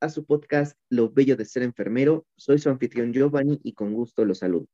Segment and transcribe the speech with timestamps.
[0.00, 2.26] a su podcast Lo Bello de Ser Enfermero.
[2.36, 4.66] Soy su anfitrión Giovanni y con gusto los saludo.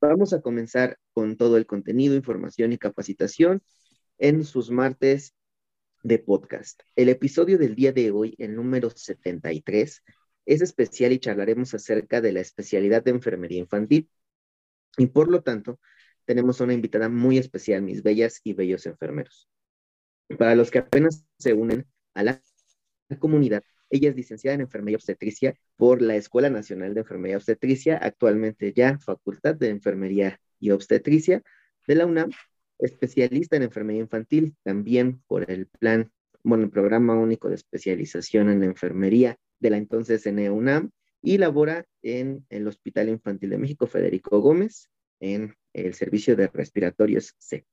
[0.00, 3.62] Vamos a comenzar con todo el contenido, información y capacitación
[4.18, 5.34] en sus martes
[6.02, 6.82] de podcast.
[6.94, 10.02] El episodio del día de hoy, el número 73,
[10.46, 14.08] es especial y charlaremos acerca de la especialidad de enfermería infantil.
[14.96, 15.80] Y por lo tanto,
[16.24, 19.48] tenemos una invitada muy especial, mis bellas y bellos enfermeros.
[20.38, 22.42] Para los que apenas se unen a la
[23.18, 23.62] comunidad,
[23.94, 28.98] ella es licenciada en Enfermería Obstetricia por la Escuela Nacional de Enfermería Obstetricia, actualmente ya
[28.98, 31.42] Facultad de Enfermería y Obstetricia
[31.86, 32.32] de la UNAM,
[32.78, 36.10] especialista en enfermería infantil, también por el plan,
[36.42, 40.90] bueno, el Programa Único de Especialización en Enfermería de la entonces UNAM,
[41.22, 47.34] y labora en el Hospital Infantil de México Federico Gómez en el servicio de respiratorios
[47.38, 47.64] C.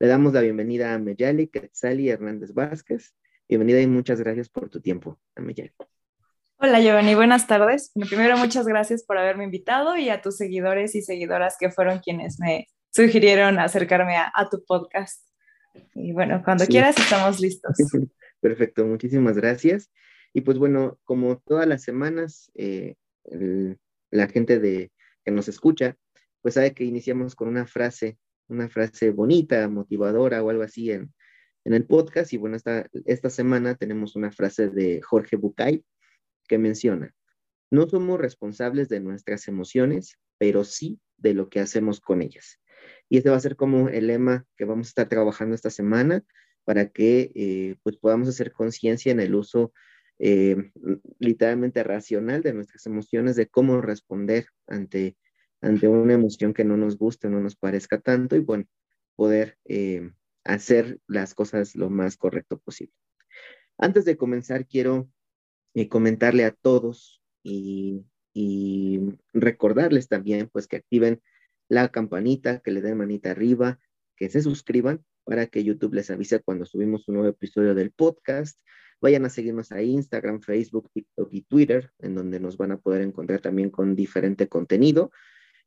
[0.00, 3.14] Le damos la bienvenida a Meyali Quetzali Hernández Vázquez,
[3.48, 5.72] Bienvenida y muchas gracias por tu tiempo, Ameyal.
[6.58, 7.92] Hola Giovanni, buenas tardes.
[7.94, 12.38] primero, muchas gracias por haberme invitado y a tus seguidores y seguidoras que fueron quienes
[12.40, 15.24] me sugirieron acercarme a, tu podcast.
[15.94, 17.74] Y bueno, cuando quieras estamos listos.
[18.40, 19.90] Perfecto, muchísimas gracias.
[20.34, 22.96] Y pues bueno, como todas las semanas, eh,
[24.10, 24.92] la gente de,
[25.24, 25.96] que nos escucha,
[26.42, 31.14] pues sabe que iniciamos con una frase, una frase bonita, motivadora o algo así en,
[31.68, 32.32] en el podcast.
[32.32, 35.84] Y bueno, esta, esta semana tenemos una frase de Jorge Bucay
[36.48, 37.14] que menciona,
[37.70, 42.58] no somos responsables de nuestras emociones, pero sí de lo que hacemos con ellas.
[43.10, 46.24] Y este va a ser como el lema que vamos a estar trabajando esta semana
[46.64, 49.74] para que eh, pues podamos hacer conciencia en el uso
[50.18, 50.56] eh,
[51.18, 55.18] literalmente racional de nuestras emociones, de cómo responder ante,
[55.60, 58.64] ante una emoción que no nos guste, no nos parezca tanto y bueno,
[59.16, 60.10] poder eh,
[60.48, 62.94] hacer las cosas lo más correcto posible.
[63.76, 65.08] Antes de comenzar, quiero
[65.74, 68.04] eh, comentarle a todos y,
[69.32, 71.20] recordarles también, pues, que activen
[71.68, 73.78] la campanita, que le den manita arriba,
[74.16, 78.58] que se suscriban para que YouTube les avise cuando subimos un nuevo episodio del podcast.
[79.00, 83.02] Vayan a seguirnos a Instagram, Facebook, TikTok y Twitter, en donde nos van a poder
[83.02, 85.10] encontrar también con diferente contenido.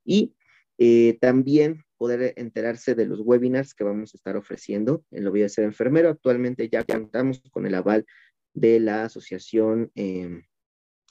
[0.06, 0.34] Y
[0.78, 5.44] eh, también poder enterarse de los webinars que vamos a estar ofreciendo en Lo Voy
[5.44, 6.10] a Ser Enfermero.
[6.10, 8.08] Actualmente ya contamos con el aval
[8.56, 10.42] de la asociación, em,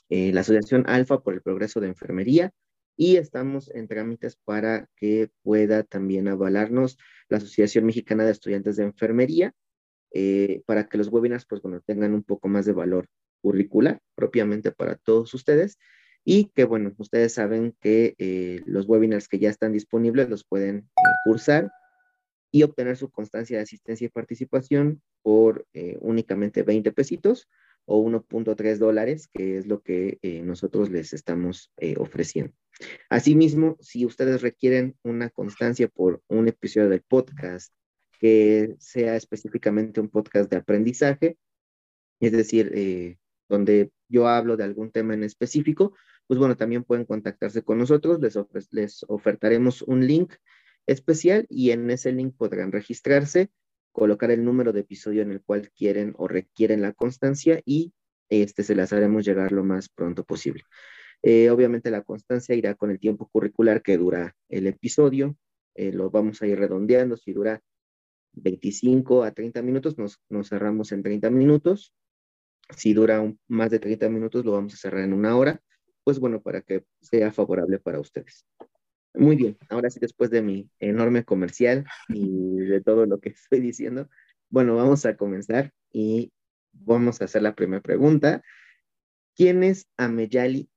[0.09, 2.51] eh, la asociación Alfa por el Progreso de Enfermería
[2.97, 6.97] y estamos en trámites para que pueda también avalarnos
[7.29, 9.53] la Asociación Mexicana de Estudiantes de Enfermería
[10.13, 13.07] eh, para que los webinars pues bueno tengan un poco más de valor
[13.41, 15.77] curricular propiamente para todos ustedes
[16.23, 20.77] y que bueno, ustedes saben que eh, los webinars que ya están disponibles los pueden
[20.77, 21.71] eh, cursar
[22.51, 27.49] y obtener su constancia de asistencia y participación por eh, únicamente 20 pesitos
[27.85, 32.53] o 1.3 dólares, que es lo que nosotros les estamos ofreciendo.
[33.09, 37.73] Asimismo, si ustedes requieren una constancia por un episodio del podcast
[38.19, 41.37] que sea específicamente un podcast de aprendizaje,
[42.19, 42.71] es decir,
[43.51, 45.93] donde yo hablo de algún tema en específico,
[46.25, 48.37] pues bueno, también pueden contactarse con nosotros, les,
[48.71, 50.33] les ofertaremos un link
[50.87, 53.51] especial y en ese link podrán registrarse,
[53.91, 57.93] colocar el número de episodio en el cual quieren o requieren la constancia y
[58.29, 60.63] este se las haremos llegar lo más pronto posible.
[61.21, 65.35] Eh, obviamente la constancia irá con el tiempo curricular que dura el episodio,
[65.75, 67.61] eh, lo vamos a ir redondeando, si dura
[68.33, 71.93] 25 a 30 minutos, nos, nos cerramos en 30 minutos,
[72.75, 75.61] si dura más de 30 minutos, lo vamos a cerrar en una hora
[76.03, 78.45] pues bueno, para que sea favorable para ustedes.
[79.13, 83.59] Muy bien, ahora sí, después de mi enorme comercial y de todo lo que estoy
[83.59, 84.09] diciendo,
[84.49, 86.31] bueno, vamos a comenzar y
[86.71, 88.41] vamos a hacer la primera pregunta.
[89.35, 90.69] ¿Quién es Ameyali?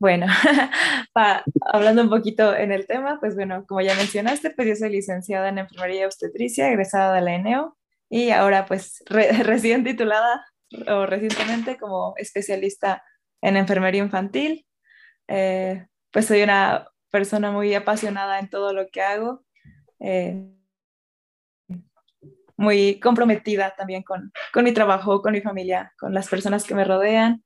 [0.00, 0.26] Bueno,
[1.60, 5.48] hablando un poquito en el tema, pues bueno, como ya mencionaste, pues yo soy licenciada
[5.48, 7.77] en Enfermería y Obstetricia, egresada de la ENEO
[8.08, 10.44] y ahora pues recién titulada
[10.88, 13.02] o recientemente como especialista
[13.40, 14.66] en enfermería infantil.
[15.28, 19.44] Eh, pues soy una persona muy apasionada en todo lo que hago,
[20.00, 20.48] eh,
[22.56, 26.84] muy comprometida también con, con, mi trabajo, con mi familia, con las personas que me
[26.84, 27.44] rodean.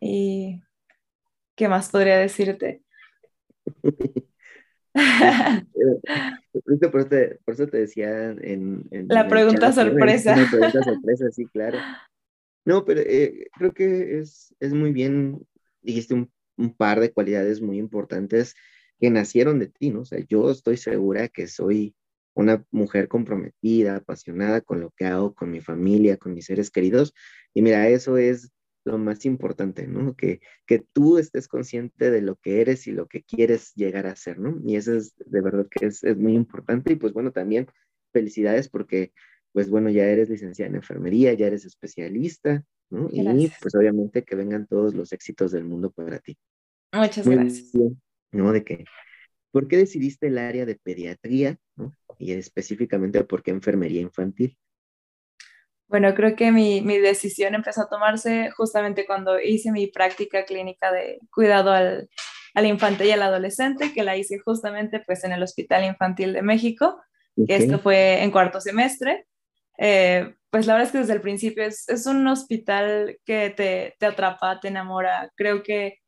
[0.00, 0.62] ¿Y
[1.56, 2.82] qué más podría decirte?
[6.62, 7.00] por,
[7.52, 8.86] eso te, decía en...
[9.08, 10.36] la pregunta sorpresa.
[10.36, 11.78] La pregunta sorpresa, sí, claro.
[12.64, 15.46] No, pero eh, creo que es, es muy bien,
[15.82, 18.54] dijiste un, un, par de cualidades muy importantes
[18.98, 20.00] que nacieron de ti, ¿no?
[20.00, 21.94] O sea, yo estoy segura que soy
[22.34, 27.14] una mujer comprometida, apasionada con lo que hago, con mi familia, con mis seres queridos.
[27.52, 28.50] Y mira, eso es
[28.84, 30.14] lo más importante, ¿no?
[30.14, 34.16] Que, que tú estés consciente de lo que eres y lo que quieres llegar a
[34.16, 34.60] ser, ¿no?
[34.64, 36.92] Y eso es de verdad que es, es muy importante.
[36.92, 37.66] Y pues bueno, también
[38.12, 39.12] felicidades porque,
[39.52, 43.08] pues bueno, ya eres licenciada en enfermería, ya eres especialista, ¿no?
[43.10, 46.36] Y pues obviamente que vengan todos los éxitos del mundo para ti.
[46.92, 47.72] Muchas gracias.
[48.32, 48.52] ¿No?
[48.52, 48.84] De que,
[49.50, 51.92] ¿por qué decidiste el área de pediatría, ¿no?
[52.18, 54.56] Y específicamente, ¿por qué enfermería infantil?
[55.88, 60.90] Bueno, creo que mi, mi, decisión empezó a tomarse justamente cuando hice mi práctica clínica
[60.90, 62.08] de cuidado al,
[62.54, 66.42] al, infante y al adolescente, que la hice justamente pues en el Hospital Infantil de
[66.42, 67.00] México,
[67.48, 69.26] esto fue en cuarto semestre.
[69.78, 73.96] Eh, pues la verdad es que desde el principio es, es un hospital que te,
[73.98, 75.32] te, atrapa, te enamora.
[75.36, 75.98] Creo que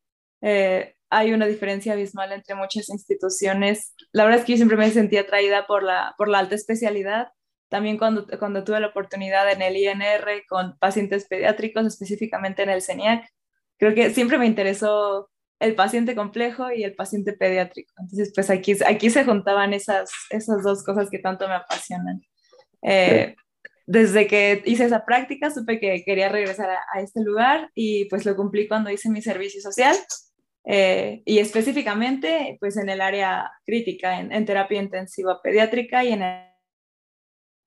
[0.41, 3.93] eh, hay una diferencia abismal entre muchas instituciones.
[4.11, 7.27] La verdad es que yo siempre me sentí atraída por la, por la alta especialidad
[7.69, 12.81] también cuando, cuando tuve la oportunidad en el INR con pacientes pediátricos, específicamente en el
[12.81, 13.27] CENIAC,
[13.77, 15.29] creo que siempre me interesó
[15.59, 17.93] el paciente complejo y el paciente pediátrico.
[17.97, 22.21] Entonces, pues aquí, aquí se juntaban esas, esas dos cosas que tanto me apasionan.
[22.83, 23.35] Eh,
[23.85, 28.35] desde que hice esa práctica, supe que quería regresar a, este lugar y pues lo
[28.35, 29.95] cumplí cuando hice mi servicio social.
[30.65, 36.21] Eh, y específicamente, pues en el área crítica, en, en terapia intensiva pediátrica y en
[36.21, 36.46] el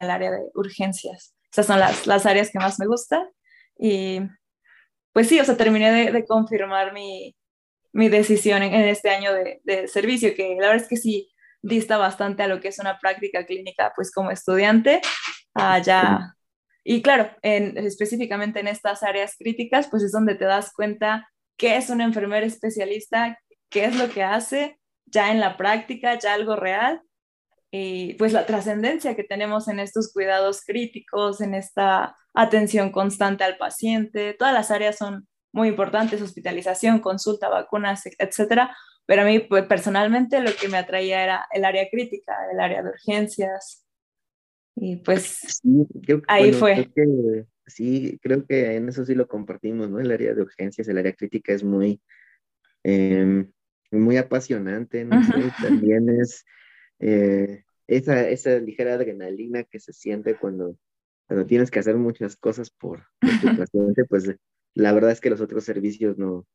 [0.01, 1.35] el área de urgencias.
[1.53, 3.29] Esas son las, las áreas que más me gustan.
[3.79, 4.21] Y
[5.13, 7.37] pues sí, o sea, terminé de, de confirmar mi,
[7.93, 11.31] mi decisión en, este año de, de, servicio, que la verdad es que sí
[11.63, 15.01] dista bastante a lo que es una práctica clínica, pues como estudiante,
[15.55, 16.35] allá.
[16.85, 21.77] Y claro, en, específicamente en estas áreas críticas, pues es donde te das cuenta qué
[21.77, 23.39] es un enfermero especialista,
[23.69, 27.03] qué es lo que hace ya en la práctica, ya algo real,
[27.73, 33.59] y pues la trascendencia que tenemos en estos cuidados críticos, en esta atención constante al
[33.59, 34.35] paciente.
[34.37, 38.77] Todas las áreas son muy importantes, hospitalización, consulta, vacunas, etcétera.
[39.07, 42.83] Pero a mí pues, personalmente lo que me atraía era el área crítica, el área
[42.83, 43.85] de urgencias.
[44.75, 45.61] Y pues
[46.27, 46.91] ahí fue.
[47.67, 50.01] sí, creo que en eso sí lo compartimos, ¿no?
[50.01, 52.01] El área de urgencias, el área crítica es muy,
[52.83, 53.51] em,
[53.93, 55.21] muy apasionante, ¿no?
[55.61, 56.45] También es
[57.01, 60.77] eh, esa, esa ligera adrenalina que se siente cuando,
[61.27, 63.21] cuando tienes que hacer muchas cosas por, tu
[63.67, 64.31] paciente, pues
[64.75, 66.47] la verdad es que los otros servicios no,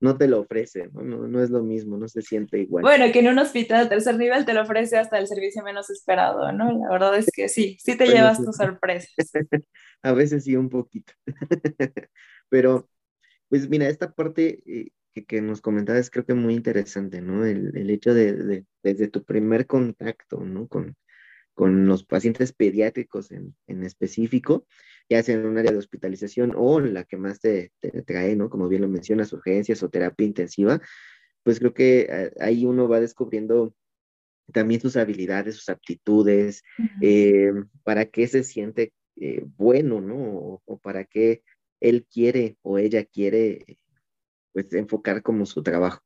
[0.00, 1.02] no te lo ofrecen, ¿no?
[1.02, 1.28] ¿no?
[1.28, 2.82] No, es lo mismo, no se siente igual.
[2.82, 5.90] Bueno, que en un hospital de tercer nivel te lo ofrece hasta el servicio menos
[5.90, 6.72] esperado, ¿no?
[6.72, 9.12] La verdad es que sí, sí te llevas tus sorpresas.
[10.02, 11.12] A veces sí, un poquito.
[12.48, 12.88] Pero,
[13.48, 17.44] pues mira, esta parte eh, que, que, nos comentabas creo que muy interesante, ¿no?
[17.44, 20.68] El, el hecho de, de, desde tu primer contacto, ¿no?
[20.68, 20.96] Con,
[21.54, 24.66] con los pacientes pediátricos en, en, específico,
[25.08, 28.48] ya sea en un área de hospitalización o la que más te, te, trae, ¿no?
[28.48, 30.80] Como bien lo mencionas, urgencias o terapia intensiva,
[31.42, 33.74] pues creo que eh, ahí uno va descubriendo
[34.52, 36.98] también sus habilidades, sus aptitudes, uh -huh.
[37.02, 37.52] eh,
[37.84, 40.16] para qué se siente eh, bueno, ¿no?
[40.16, 41.42] O, o, para qué
[41.80, 43.78] él quiere o ella quiere
[44.52, 46.02] pues enfocar como su trabajo.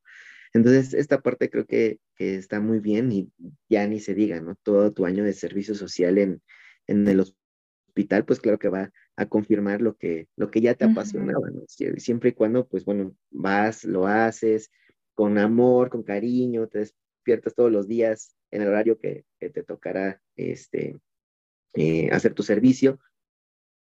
[0.53, 3.29] Entonces, esta parte creo que, que, está muy bien y
[3.69, 4.55] ya ni se diga, ¿no?
[4.63, 6.41] Todo tu año de servicio social en,
[6.87, 10.85] en el hospital, pues claro que va a confirmar lo que, lo que ya te
[10.85, 11.63] apasionaba, ¿no?
[11.67, 14.71] Siempre y cuando, pues bueno, vas, lo haces
[15.13, 19.63] con amor, con cariño, te despiertas todos los días en el horario que, que te
[19.63, 20.97] tocará este,
[21.73, 22.99] eh, hacer tu servicio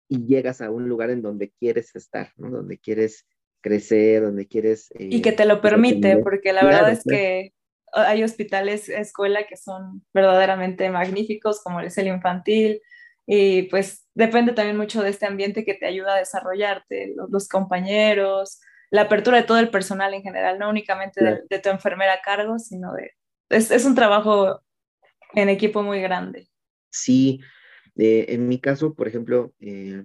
[0.08, 2.50] y llegas a un lugar en donde quieres estar, ¿no?
[2.50, 3.26] Donde quieres
[3.60, 4.90] crecer, donde quieres...
[4.92, 7.18] Eh, y que te lo permite, porque la claro, verdad es claro.
[7.18, 7.54] que
[7.92, 12.80] hay hospitales, escuela que son verdaderamente magníficos, como es el infantil,
[13.26, 17.48] y pues depende también mucho de este ambiente que te ayuda a desarrollarte, los, los
[17.48, 21.36] compañeros, la apertura de todo el personal en general, no únicamente claro.
[21.36, 23.12] de, de, tu enfermera a cargo, sino de...
[23.48, 24.60] Es, es un trabajo
[25.34, 26.48] en equipo muy grande.
[26.90, 27.40] Sí,
[27.96, 30.04] eh, en mi caso, por ejemplo, eh,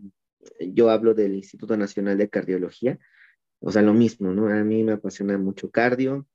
[0.59, 2.99] yo hablo del Instituto Nacional de Cardiología,
[3.65, 4.47] o sea, lo mismo, ¿no?
[4.47, 6.27] A mí me apasiona mucho cardio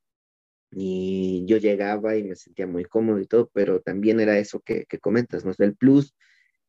[0.72, 4.84] y yo llegaba y me sentía muy cómodo y todo, pero también era eso que,
[5.00, 5.52] comentas, ¿no?
[5.52, 6.16] O el plus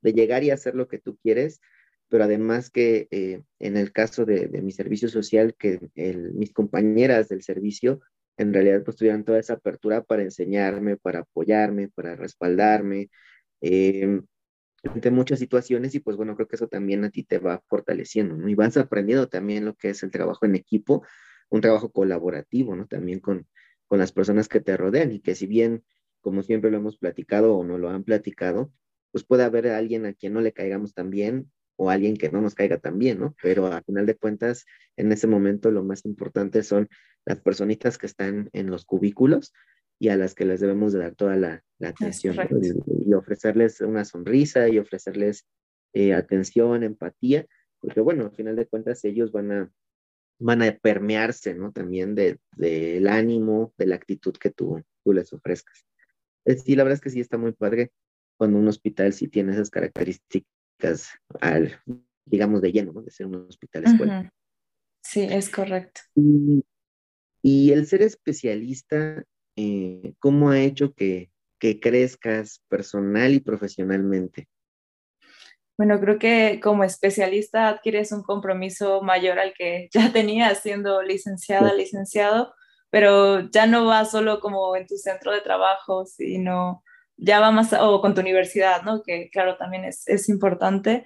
[0.01, 1.61] de llegar y hacer lo que tú quieres,
[2.09, 7.27] pero además que eh, en el caso de, mi servicio social, que el, mis compañeras
[7.27, 7.99] del servicio
[8.37, 13.09] en realidad pues tuvieran toda esa apertura para enseñarme, para apoyarme, para respaldarme,
[13.61, 14.21] eh,
[14.83, 18.35] ante muchas situaciones y pues bueno, creo que eso también a ti te va fortaleciendo,
[18.35, 18.49] ¿no?
[18.49, 21.05] Y vas aprendiendo también lo que es el trabajo en equipo,
[21.49, 22.87] un trabajo colaborativo, ¿no?
[22.87, 23.47] También con,
[23.85, 25.83] con las personas que te rodean y que si bien
[26.21, 28.71] como siempre lo hemos platicado o no lo han platicado,
[29.11, 32.41] pues puede haber alguien a quien no le caigamos tan bien o alguien que no
[32.41, 33.35] nos caiga tan bien, ¿no?
[33.41, 34.65] Pero a final de cuentas,
[34.97, 36.87] en ese momento lo más importante son
[37.25, 39.51] las personitas que están en los cubículos
[39.99, 42.35] y a las que les debemos de dar toda la, atención
[43.11, 45.45] y, ofrecerles una sonrisa y ofrecerles
[45.93, 47.45] eh, atención, empatía,
[47.79, 49.71] porque bueno, a final de cuentas ellos van a,
[50.39, 51.71] van a permearse, ¿no?
[51.71, 55.85] También del de, ánimo, de la actitud que tú, tú les ofrezcas.
[56.45, 57.91] Sí, la verdad es que sí está muy padre
[58.37, 61.79] cuando un hospital sí tiene esas características, al,
[62.25, 63.03] digamos, de lleno, ¿no?
[63.03, 64.33] De ser un hospital escuela.
[65.03, 66.01] Sí, es correcto.
[66.15, 69.23] Y, el ser especialista,
[69.55, 74.49] eh, ¿cómo ha hecho que, que crezcas personal y profesionalmente?
[75.77, 81.73] Bueno, creo que como especialista adquieres un compromiso mayor al que ya tenía siendo licenciada,
[81.73, 82.53] licenciado,
[82.89, 86.83] pero ya no va solo como en tu centro de trabajo, sino
[87.15, 89.03] ya va más, o con tu universidad, ¿no?
[89.03, 91.05] Que claro, también es, es importante,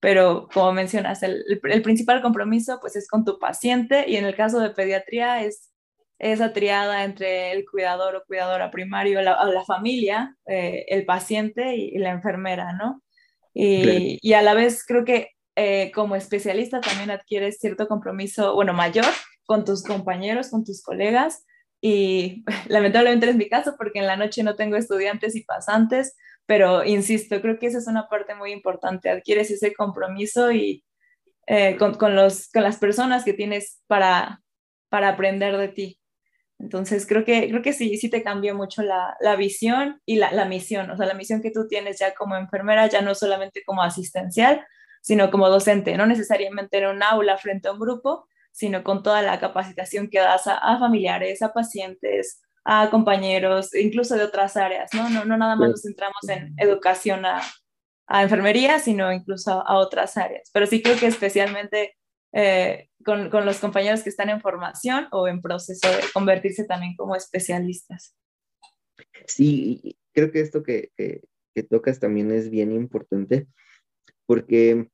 [0.00, 4.36] pero como mencionas, el, el, principal compromiso pues es con tu paciente y en el
[4.36, 5.72] caso de pediatría es
[6.18, 11.98] esa triada entre el cuidador o cuidadora primario, la, la familia, eh, el paciente y,
[11.98, 13.02] la enfermera, ¿no?
[13.52, 18.74] Y, y, a la vez creo que eh, como especialista también adquieres cierto compromiso, bueno,
[18.74, 19.06] mayor
[19.46, 21.46] con tus compañeros, con tus colegas.
[21.80, 26.84] Y lamentablemente es mi caso porque en la noche no tengo estudiantes y pasantes, pero
[26.84, 29.08] insisto, creo que esa es una parte muy importante.
[29.08, 30.84] Adquieres ese compromiso y
[31.46, 34.42] eh, con, con, los, con las personas que tienes para,
[34.90, 36.00] para aprender de ti.
[36.58, 40.32] Entonces, creo que, creo que sí, sí te cambió mucho la, la visión y la,
[40.32, 43.62] la, misión, o sea, la misión que tú tienes ya como enfermera, ya no solamente
[43.64, 44.66] como asistencial,
[45.02, 49.22] sino como docente, no necesariamente en un aula frente a un grupo, sino con toda
[49.22, 55.10] la capacitación que das a, familiares, a pacientes, a compañeros, incluso de otras áreas, ¿no?
[55.10, 57.42] No, no nada más nos centramos en educación a,
[58.06, 60.50] a enfermería, sino incluso a, otras áreas.
[60.52, 61.96] Pero sí creo que especialmente
[62.36, 66.94] eh, con, con, los compañeros que están en formación o en proceso de convertirse también
[66.94, 68.14] como especialistas.
[69.26, 71.22] Sí, creo que esto que, que,
[71.54, 73.46] que tocas también es bien importante,
[74.26, 74.90] porque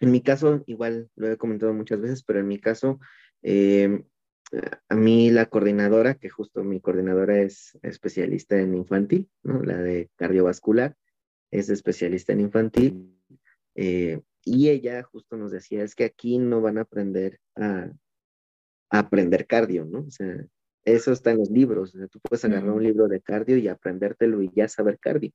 [0.00, 2.98] en mi caso, igual lo he comentado muchas veces, pero en mi caso,
[3.42, 4.02] eh,
[4.88, 9.62] a mí la coordinadora, que justo mi coordinadora es especialista en infantil, ¿no?
[9.62, 10.96] la de cardiovascular,
[11.50, 13.14] es especialista en infantil,
[13.74, 17.90] eh, y ella justo nos decía, es que aquí no van a aprender a,
[18.90, 20.00] aprender cardio, ¿no?
[20.00, 20.46] O sea,
[20.84, 23.68] eso está en los libros, o sea, tú puedes agarrar un libro de cardio y
[23.68, 25.30] aprendértelo y ya saber cardio.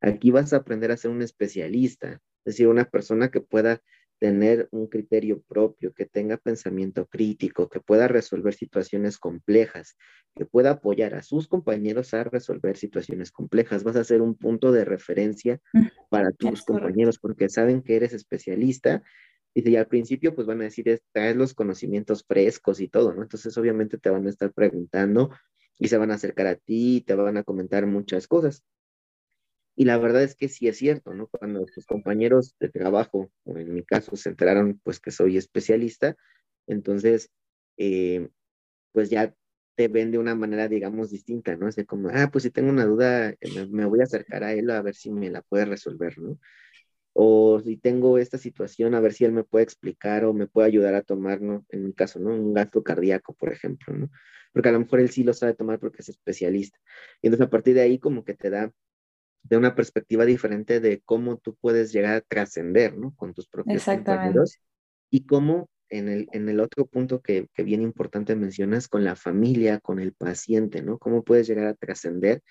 [0.00, 3.80] Aquí vas a aprender a ser un especialista, es decir, una persona que pueda
[4.22, 9.96] tener un criterio propio, que tenga pensamiento crítico, que pueda resolver situaciones complejas,
[10.36, 13.82] que pueda apoyar a sus compañeros a resolver situaciones complejas.
[13.82, 15.60] Vas a ser un punto de referencia
[16.08, 19.02] para tus compañeros porque saben que eres especialista.
[19.54, 23.22] Y al principio pues van a decir, traes los conocimientos frescos y todo, ¿no?
[23.22, 25.30] Entonces obviamente te van a estar preguntando
[25.80, 28.62] y se van a acercar a ti, te van a comentar muchas cosas.
[29.74, 31.28] Y la verdad es que sí es cierto, ¿no?
[31.28, 36.16] Cuando tus compañeros de trabajo, o en mi caso, se enteraron pues que soy especialista,
[36.66, 37.30] entonces,
[37.78, 38.28] eh,
[38.92, 39.34] pues ya
[39.74, 41.68] te ven de una manera, digamos, distinta, ¿no?
[41.68, 44.52] Es de como, ah, pues si tengo una duda, eh, me, voy a acercar a
[44.52, 46.38] él a ver si me la puede resolver, ¿no?
[47.14, 50.68] O si tengo esta situación, a ver si él me puede explicar o me puede
[50.68, 51.66] ayudar a tomar, ¿no?
[51.70, 52.30] En mi caso, ¿no?
[52.30, 54.10] Un gasto cardíaco, por ejemplo, ¿no?
[54.52, 56.78] Porque a lo mejor él sí lo sabe tomar porque es especialista.
[57.22, 58.72] Y entonces a partir de ahí como que te da
[59.42, 63.14] de una perspectiva diferente de cómo tú puedes llegar a trascender, ¿no?
[63.16, 64.58] Con tus propios compañeros
[65.10, 69.16] y cómo en el, en el otro punto que, que bien importante mencionas, con la
[69.16, 70.98] familia, con el paciente, ¿no?
[70.98, 72.42] Cómo puedes llegar a trascender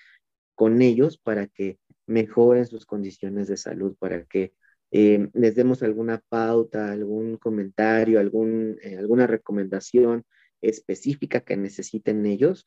[0.54, 4.52] con ellos para que mejoren sus condiciones de salud, para que
[4.90, 10.24] eh, les demos alguna pauta, algún comentario, algún, eh, alguna recomendación
[10.60, 12.66] específica que necesiten ellos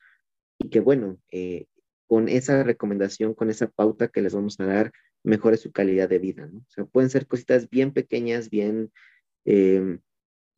[0.58, 1.66] y que, bueno, eh,
[2.06, 6.18] con esa recomendación, con esa pauta que les vamos a dar, mejore su calidad de
[6.18, 6.46] vida.
[6.46, 6.60] ¿no?
[6.60, 8.92] O sea, pueden ser cositas bien pequeñas, bien
[9.44, 9.98] eh,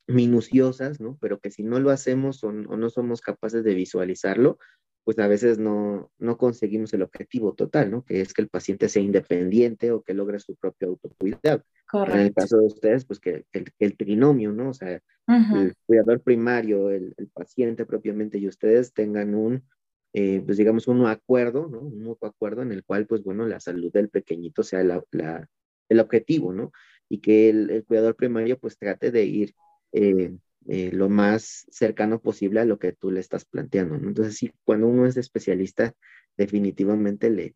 [0.09, 1.19] minuciosas, ¿no?
[1.21, 4.59] Pero que si no lo hacemos o, no somos capaces de visualizarlo,
[5.05, 8.05] pues a veces no, no conseguimos el objetivo total, ¿no?
[8.05, 11.63] Que es que el paciente sea independiente o que logre su propio autocuidado.
[11.93, 13.47] En el caso de ustedes, pues que,
[13.79, 14.71] el, trinomio, ¿no?
[14.71, 19.65] O sea, el cuidador primario, el, paciente propiamente y ustedes tengan un
[20.13, 21.81] eh, pues digamos, un acuerdo, ¿no?
[21.81, 25.49] Un mutuo acuerdo en el cual, pues bueno, la salud del pequeñito sea la, la,
[25.89, 26.73] el objetivo, ¿no?
[27.09, 29.55] Y que el, el, cuidador primario, pues trate de ir
[29.93, 30.37] eh,
[30.67, 34.09] eh, lo más cercano posible a lo que tú le estás planteando, ¿no?
[34.09, 35.95] Entonces, sí, cuando uno es especialista,
[36.37, 37.55] definitivamente le,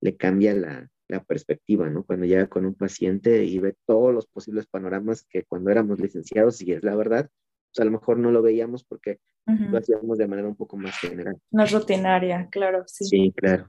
[0.00, 2.04] le cambia la, la perspectiva, ¿no?
[2.04, 6.60] Cuando llega con un paciente y ve todos los posibles panoramas que cuando éramos licenciados,
[6.62, 7.30] y es la verdad,
[7.74, 10.96] pues a lo mejor no lo veíamos porque lo hacíamos de manera un poco más
[10.98, 11.36] general.
[11.50, 13.04] Más rutinaria, claro, sí.
[13.04, 13.68] Sí, claro.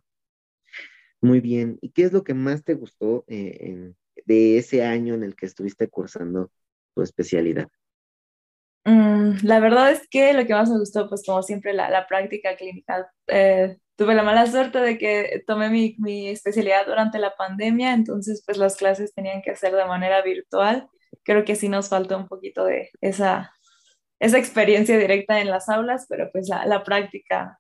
[1.22, 1.80] Muy bien.
[1.82, 3.94] ¿Y qué es lo que más te gustó eh,
[4.26, 6.52] de ese año en el que estuviste cursando
[6.94, 7.68] tu especialidad?
[8.86, 12.06] Mm, la verdad es que lo que más me gustó, pues como siempre, la, la
[12.08, 13.12] práctica clínica.
[13.28, 18.44] Eh, tuve la mala suerte de que tomé mi, mi, especialidad durante la pandemia, entonces
[18.46, 20.88] pues las clases tenían que hacer de manera virtual.
[21.24, 23.55] Creo que sí nos faltó un poquito de esa,
[24.26, 27.60] esa experiencia directa en las aulas, pero pues la, la práctica,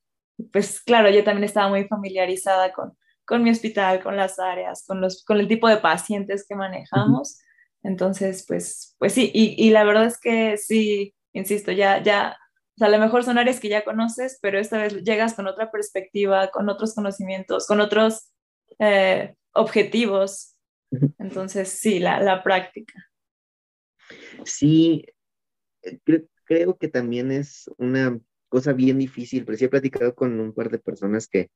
[0.51, 5.01] pues claro, yo también estaba muy familiarizada con, con mi hospital, con las áreas, con,
[5.01, 7.39] los, con el tipo de pacientes que manejamos.
[7.83, 12.35] Entonces, pues, pues sí, y, y, la verdad es que sí, insisto, ya, ya
[12.75, 15.47] o sea, a lo mejor son áreas que ya conoces, pero esta vez llegas con
[15.47, 18.31] otra perspectiva, con otros conocimientos, con otros
[18.79, 20.55] eh, objetivos.
[21.17, 22.93] Entonces, sí, la, la práctica.
[24.43, 25.05] Sí,
[25.83, 25.99] eh,
[26.45, 30.69] creo, que también es una cosa bien difícil, pero sí he platicado con un par
[30.69, 31.49] de personas que,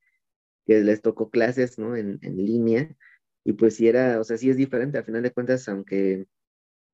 [0.66, 1.96] que les tocó clases, ¿no?
[1.96, 2.96] En, en línea,
[3.44, 6.26] y pues sí era, o sea, sí es diferente, al final de cuentas, aunque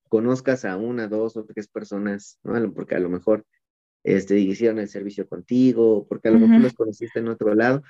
[0.08, 2.72] conozcas a una, dos o tres personas, ¿no?
[2.72, 3.44] Porque a lo mejor
[4.04, 7.82] este, hicieron el servicio contigo, porque a lo mejor los conociste en otro lado,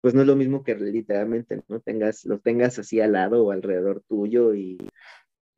[0.00, 3.50] pues no es lo mismo que literalmente no tengas, los tengas así al lado o
[3.50, 4.76] alrededor tuyo y,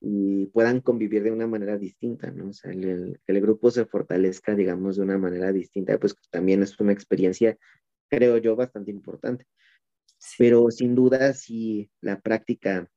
[0.08, 2.50] y puedan convivir de una manera distinta, ¿no?
[2.50, 6.62] O sea, el, que el grupo se fortalezca, digamos, de una manera distinta, pues también
[6.62, 7.58] es una experiencia,
[8.08, 9.46] creo yo, bastante importante.
[10.38, 12.88] Pero sin duda, sí, la práctica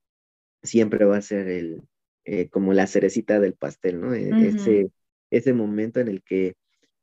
[0.61, 1.81] siempre va a ser el,
[2.25, 4.13] eh, como la cerecita del pastel, ¿no?
[4.13, 4.91] E, ese,
[5.31, 6.53] ese momento en el que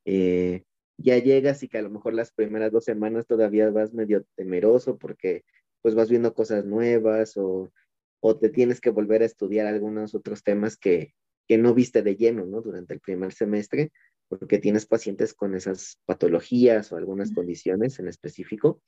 [0.04, 0.62] eh,
[0.98, 4.98] ya llegas y que a lo mejor las primeras dos semanas todavía vas medio temeroso
[4.98, 5.42] porque
[5.82, 7.72] pues vas viendo cosas nuevas o,
[8.20, 11.14] o te tienes que volver a estudiar algunos otros temas que,
[11.46, 12.60] que no viste de lleno, ¿no?
[12.60, 13.92] Durante el primer semestre,
[14.28, 18.82] porque tienes pacientes con esas patologías o algunas condiciones en específico.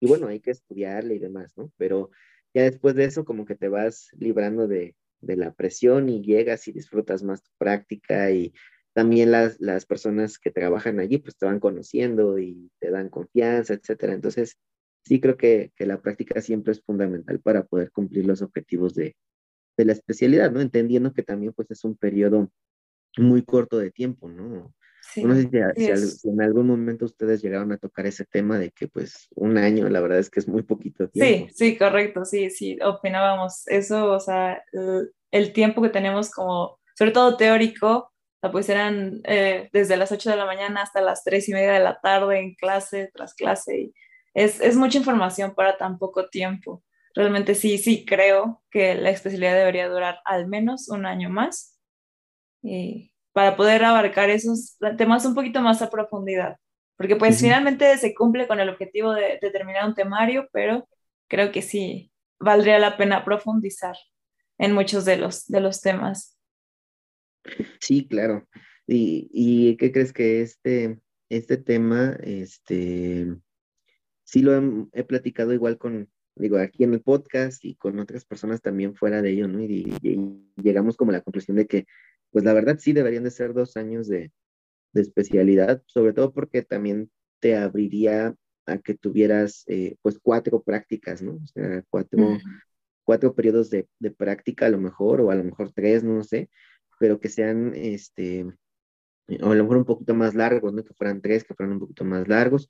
[0.00, 1.72] Y bueno, hay que estudiarle y demás, ¿no?
[1.76, 2.10] Pero
[2.52, 6.68] ya después de eso, como que te vas librando de, de la presión y llegas
[6.68, 8.52] y disfrutas más tu práctica y
[8.92, 13.74] también las, las personas que trabajan allí pues te van conociendo y te dan confianza,
[13.74, 14.14] etcétera.
[14.14, 14.56] Entonces,
[15.04, 19.16] sí creo que, que la práctica siempre es fundamental para poder cumplir los objetivos de,
[19.76, 20.60] de, la especialidad, ¿no?
[20.60, 22.50] Entendiendo que también pues es un periodo
[23.16, 24.74] muy corto de tiempo, ¿no?
[25.16, 25.50] no sé
[26.06, 29.88] si, en algún momento ustedes llegaron a tocar ese tema de que pues un año,
[29.90, 31.48] la verdad es que es muy poquito tiempo.
[31.50, 36.80] Sí, sí, correcto, sí, sí, opinábamos eso, o sea, el, el tiempo que tenemos como,
[36.96, 38.14] sobre todo teórico,
[38.50, 41.80] pues eran eh, desde las 8 de la mañana hasta las 3 y media de
[41.80, 43.78] la tarde en clase tras clase.
[43.78, 43.94] Y
[44.34, 46.82] es, es mucha información para tan poco tiempo.
[47.14, 51.78] Realmente sí, sí creo que la especialidad debería durar al menos un año más
[52.62, 56.56] y para poder abarcar esos temas un poquito más a profundidad.
[56.96, 60.88] Porque pues finalmente se cumple con el objetivo de, de terminar un temario, pero
[61.28, 63.96] creo que sí valdría la pena profundizar
[64.58, 66.38] en muchos de los, de los temas.
[67.80, 68.46] Sí, claro.
[68.86, 73.34] ¿Y, y qué crees que este, este tema, este,
[74.34, 78.60] sí lo he, platicado igual con, digo, aquí en el podcast y con otras personas
[78.60, 79.62] también fuera de ello, ¿no?
[79.62, 79.94] Y,
[80.56, 81.86] llegamos como a la conclusión de que,
[82.32, 84.32] pues la verdad sí deberían de ser dos años de,
[84.92, 88.34] de especialidad, sobre todo porque también te abriría
[88.66, 91.34] a que tuvieras, eh, pues, cuatro prácticas, ¿no?
[91.34, 92.36] O sea, cuatro,
[93.04, 96.50] cuatro periodos de, de práctica a lo mejor, o a lo mejor tres, no sé,
[96.98, 98.46] pero que sean, este,
[99.42, 100.82] o a lo mejor un poquito más largos, ¿no?
[100.82, 102.68] Que fueran tres, que fueran un poquito más largos.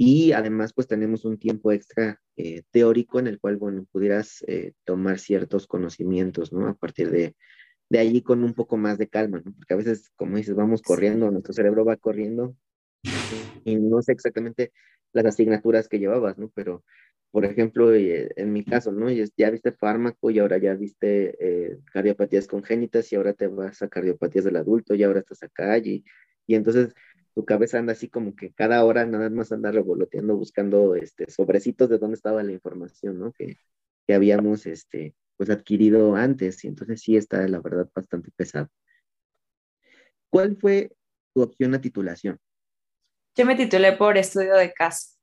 [0.00, 4.72] Y además, pues tenemos un tiempo extra eh, teórico en el cual, bueno, pudieras eh,
[4.84, 6.68] tomar ciertos conocimientos, ¿no?
[6.68, 7.34] A partir de,
[7.88, 9.52] de allí con un poco más de calma, ¿no?
[9.52, 12.54] Porque a veces, como dices, vamos corriendo, nuestro cerebro va corriendo
[13.64, 14.72] y no sé exactamente
[15.12, 16.50] las asignaturas que llevabas, ¿no?
[16.54, 16.84] Pero
[17.30, 19.10] por ejemplo, eh, en mi caso, ¿no?
[19.10, 23.88] Ya viste fármaco y ahora ya viste eh, cardiopatías congénitas y ahora te vas a
[23.88, 26.04] cardiopatías del adulto y ahora estás acá y,
[26.46, 26.94] y entonces
[27.34, 31.88] tu cabeza anda así como que cada hora nada más anda revoloteando buscando este, sobrecitos
[31.88, 33.32] de dónde estaba la información, ¿no?
[33.32, 33.58] Que,
[34.06, 38.68] que habíamos este, pues adquirido antes y entonces sí está la verdad bastante pesado.
[40.30, 40.92] ¿Cuál fue
[41.34, 42.38] tu opción a titulación?
[43.36, 45.18] Yo me titulé por estudio de caso.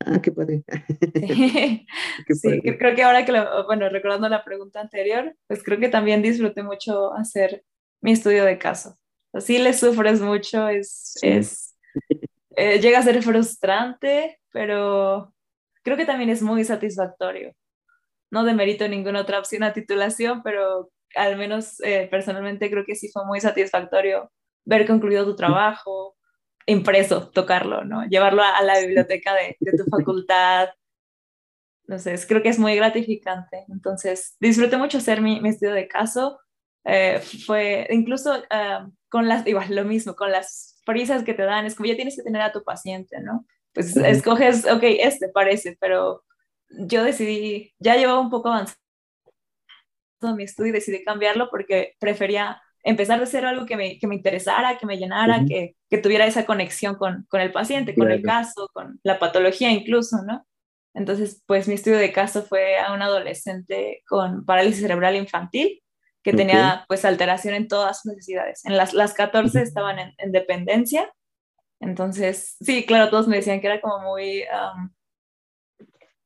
[0.00, 0.64] Ah, qué padre.
[2.28, 6.22] Sí, creo que ahora que, lo, bueno, recordando la pregunta anterior, pues creo que también
[6.22, 7.64] disfruté mucho hacer
[8.00, 8.98] mi estudio de caso.
[9.34, 11.74] Así le sufres mucho, es, es
[12.56, 15.34] eh, llega a ser frustrante, pero,
[15.82, 17.52] creo que también es muy satisfactorio.
[18.30, 23.10] No demerito ninguna otra opción a titulación, pero al menos eh, personalmente creo que sí
[23.12, 24.32] fue muy satisfactorio
[24.64, 26.16] ver concluido tu trabajo,
[26.66, 28.06] impreso, tocarlo, ¿no?
[28.06, 30.70] Llevarlo a, la biblioteca de, de, tu facultad.
[31.86, 33.64] No sé, creo que es muy gratificante.
[33.68, 36.40] Entonces, disfruté mucho hacer mi, mi estudio de caso.
[36.84, 41.64] Eh, fue incluso uh, con las, igual lo mismo, con las prisas que te dan,
[41.64, 43.46] es como ya tienes que tener a tu paciente, ¿no?
[43.72, 46.24] Pues escoges, ok, este parece, pero
[46.68, 48.76] yo decidí, ya llevaba un poco avanzado
[50.36, 54.14] mi estudio y decidí cambiarlo porque prefería empezar de cero algo que me, que me
[54.14, 58.22] interesara, que me llenara, que, que, tuviera esa conexión con, con el paciente, con el
[58.22, 60.46] caso, con la patología incluso, ¿no?
[60.92, 65.82] Entonces, pues mi estudio de caso fue a un adolescente con parálisis cerebral infantil
[66.24, 68.64] que tenía pues alteración en todas sus necesidades.
[68.64, 71.12] En las, las 14 estaban en, en, dependencia.
[71.80, 74.42] Entonces, sí, claro, todos me decían que era como muy,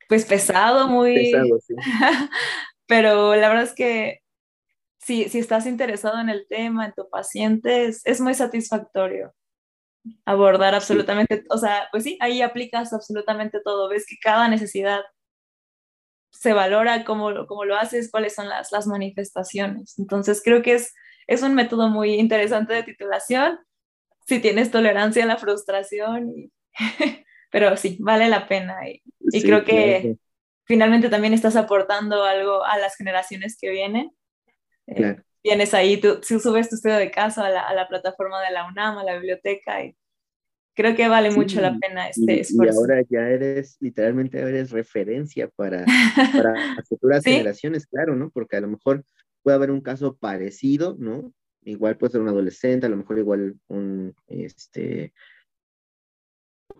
[0.08, 1.32] pues pesado, muy...
[1.32, 1.74] Pesado, sí.
[2.86, 4.20] Pero la verdad es que
[4.98, 9.34] si, si estás interesado en el tema, en tu paciente, es, es muy satisfactorio
[10.24, 15.00] abordar absolutamente, o sea, pues sí, ahí aplicas absolutamente todo, ves que cada necesidad
[16.30, 19.98] se valora, cómo, cómo lo haces, cuáles son las, las manifestaciones.
[19.98, 20.94] Entonces creo que es,
[21.26, 23.58] es un método muy interesante de titulación,
[24.26, 26.50] si tienes tolerancia a la frustración,
[27.50, 30.16] pero sí, vale la pena y, y creo que
[30.64, 34.12] finalmente también estás aportando algo a las generaciones que vienen.
[34.86, 38.52] Eh, tienes ahí, tú, subes tu estudio de caso a la, a la, plataforma de
[38.52, 39.96] la UNAM, a la biblioteca, y
[40.78, 42.72] creo que vale mucho la pena este esfuerzo.
[42.72, 45.84] Y ahora ya eres, literalmente eres referencia para,
[46.32, 46.54] para
[46.88, 48.30] futuras generaciones, claro, ¿no?
[48.30, 49.04] Porque a lo mejor
[49.42, 51.32] puede haber un caso parecido, ¿no?
[51.64, 55.12] Igual puede ser un adolescente, a lo mejor igual un, este,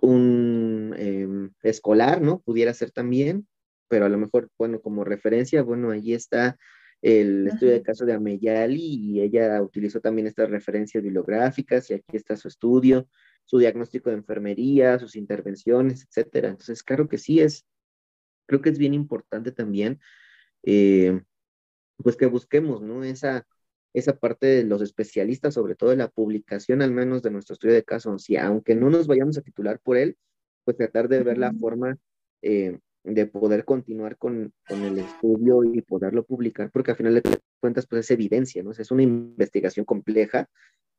[0.00, 2.38] un em, escolar, ¿no?
[2.38, 3.48] Pudiera ser también,
[3.88, 6.56] pero a lo mejor, bueno, como referencia, bueno, allí está
[7.02, 12.16] el estudio de caso de Ameyali y ella utilizó también estas referencias bibliográficas y aquí
[12.16, 13.08] está su estudio,
[13.48, 16.50] su diagnóstico de enfermería, sus intervenciones, etcétera.
[16.50, 17.64] Entonces, claro que sí es,
[18.46, 20.00] creo que es bien importante también,
[20.64, 21.22] eh,
[21.96, 23.02] pues que busquemos, ¿no?
[23.04, 23.46] Esa,
[23.94, 27.74] esa parte de los especialistas, sobre todo de la publicación, al menos de nuestro estudio
[27.74, 30.18] de caso, si aunque no nos vayamos a titular por él,
[30.64, 31.96] pues tratar de ver la forma
[32.42, 37.22] eh, de poder continuar con, con, el estudio y poderlo publicar, porque al final de
[37.61, 38.72] cuentas, pues es evidencia, ¿no?
[38.72, 40.50] Es una investigación compleja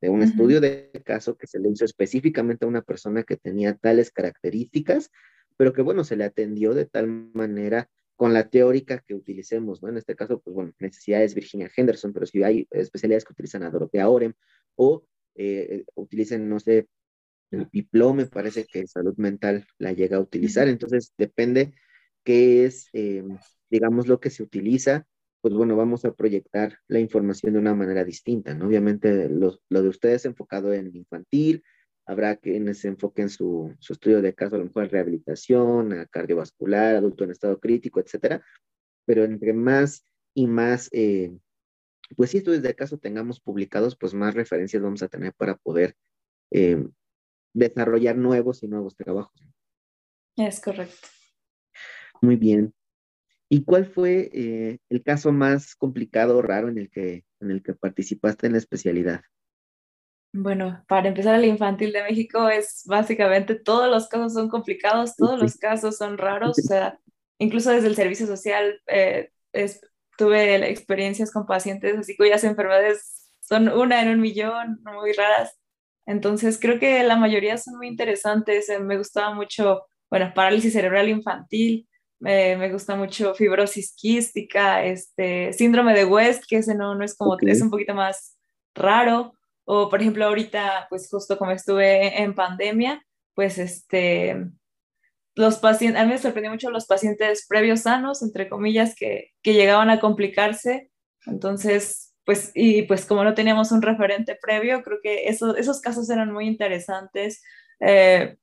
[0.01, 3.75] de un estudio de caso que se le hizo específicamente a una persona que tenía
[3.75, 5.11] tales características,
[5.57, 9.89] pero que, bueno, se le atendió de tal manera con la teórica que utilicemos, ¿no?
[9.89, 13.69] En este caso, pues bueno, necesidades Virginia Henderson, pero si hay especialidades que utilizan a
[13.69, 14.33] Dorotea Orem
[14.75, 16.87] o eh, utilicen, no sé,
[17.51, 21.73] el diploma, me parece que salud mental la llega a utilizar, entonces depende
[22.23, 23.23] qué es, eh,
[23.69, 25.07] digamos, lo que se utiliza,
[25.41, 28.67] pues bueno, vamos a proyectar la información de una manera distinta, ¿no?
[28.67, 31.63] Obviamente lo, lo de ustedes enfocado en infantil,
[32.05, 36.05] habrá quienes se enfoquen su, su estudio de caso, a lo mejor en rehabilitación, a
[36.07, 38.43] cardiovascular, adulto en estado crítico, etcétera,
[39.05, 41.31] pero entre más y más, eh,
[42.15, 45.95] pues si estudios de caso tengamos publicados, pues más referencias vamos a tener para poder
[46.51, 46.83] eh,
[47.53, 49.41] desarrollar nuevos y nuevos trabajos.
[50.35, 51.07] Es correcto.
[52.21, 52.73] Muy bien.
[53.49, 57.63] ¿Y cuál fue eh, el caso más complicado o raro en el, que, en el
[57.63, 59.21] que participaste en la especialidad?
[60.31, 65.39] Bueno, para empezar, el infantil de México es básicamente todos los casos son complicados, todos
[65.39, 66.99] los casos son raros, o sea,
[67.39, 69.31] incluso desde el servicio social eh,
[70.19, 75.57] tuve experiencias con pacientes así cuyas enfermedades son una en un millón, muy raras.
[76.05, 78.69] Entonces, creo que la mayoría son muy interesantes.
[78.69, 81.87] Eh, me gustaba mucho, bueno, parálisis cerebral infantil,
[82.19, 87.37] me gusta mucho fibrosis quística, este, síndrome de West, que ese no, no es como,
[87.39, 88.37] es un poquito más
[88.75, 89.33] raro,
[89.65, 93.01] o por ejemplo ahorita, pues justo como estuve en pandemia,
[93.35, 94.47] pues este,
[95.35, 99.53] los pacientes, a mí me sorprendió mucho los pacientes previos sanos, entre comillas, que, que
[99.53, 100.91] llegaban a complicarse,
[101.25, 106.09] entonces, pues, y pues como no teníamos un referente previo, creo que eso, esos casos
[106.09, 107.41] eran muy interesantes.
[107.79, 108.37] Eh,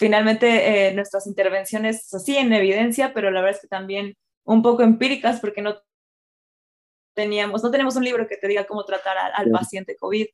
[0.00, 4.82] finalmente eh, nuestras intervenciones así en evidencia, pero la verdad es que también un poco
[4.82, 5.76] empíricas porque no
[7.14, 10.26] teníamos, no tenemos un libro que te diga cómo tratar al, paciente COVID,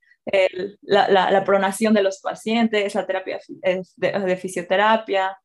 [0.82, 3.40] la, la, pronación de los pacientes, la terapia
[3.96, 5.36] de, fisioterapia.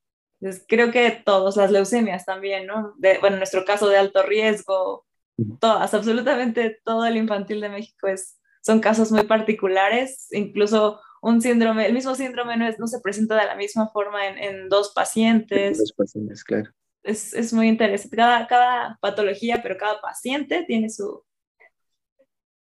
[0.68, 2.94] creo que todas las leucemias también, ¿no?
[3.00, 5.04] bueno, en nuestro caso de alto riesgo,
[5.60, 11.86] todas, absolutamente todo el infantil de México es, son casos muy particulares, incluso un síndrome,
[11.86, 14.92] el mismo síndrome no, es, no se presenta de la misma forma en, en dos
[14.94, 15.78] pacientes.
[15.78, 16.72] Dos pacientes, claro.
[17.04, 18.18] es, muy interesante.
[18.18, 21.24] Cada, cada patología, pero cada paciente tiene su,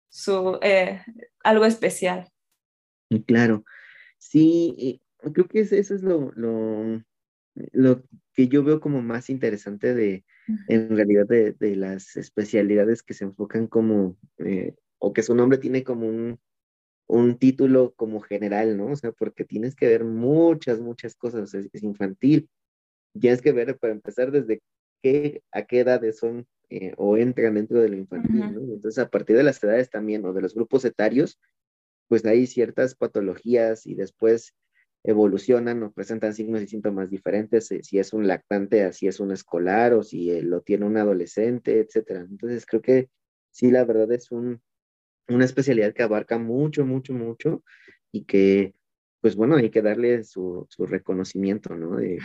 [0.08, 1.02] su eh,
[1.42, 2.28] algo especial.
[3.26, 3.64] Claro,
[4.18, 5.00] sí,
[5.32, 7.02] creo que eso es lo, lo,
[7.72, 10.24] lo, que yo veo como más interesante de,
[10.68, 15.58] en realidad, de, de las especialidades que se enfocan como, eh, o que su nombre
[15.58, 16.40] tiene como un,
[17.06, 18.86] un título como general, ¿no?
[18.92, 22.48] O sea, porque tienes que ver muchas, muchas cosas, es, infantil.
[23.18, 24.60] Tienes que ver, para empezar, desde
[25.02, 28.60] qué, a qué edades son eh, o entran dentro de lo infantil, ¿no?
[28.60, 31.38] Entonces, a partir de las edades también, o de los grupos etarios,
[32.08, 34.54] pues hay ciertas patologías y después
[35.04, 39.32] evolucionan o presentan signos y síntomas diferentes, eh, si es un lactante, si es un
[39.32, 42.20] escolar o si eh, lo tiene un adolescente, etcétera.
[42.20, 43.10] Entonces, creo que
[43.50, 44.62] sí, la verdad es un,
[45.28, 47.62] una especialidad que abarca mucho, mucho, mucho
[48.12, 48.74] y que,
[49.20, 51.96] pues bueno, hay que darle su, su reconocimiento, ¿no?
[51.96, 52.18] De,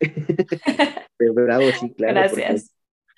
[1.34, 2.14] bravo, sí, claro.
[2.14, 2.74] Gracias.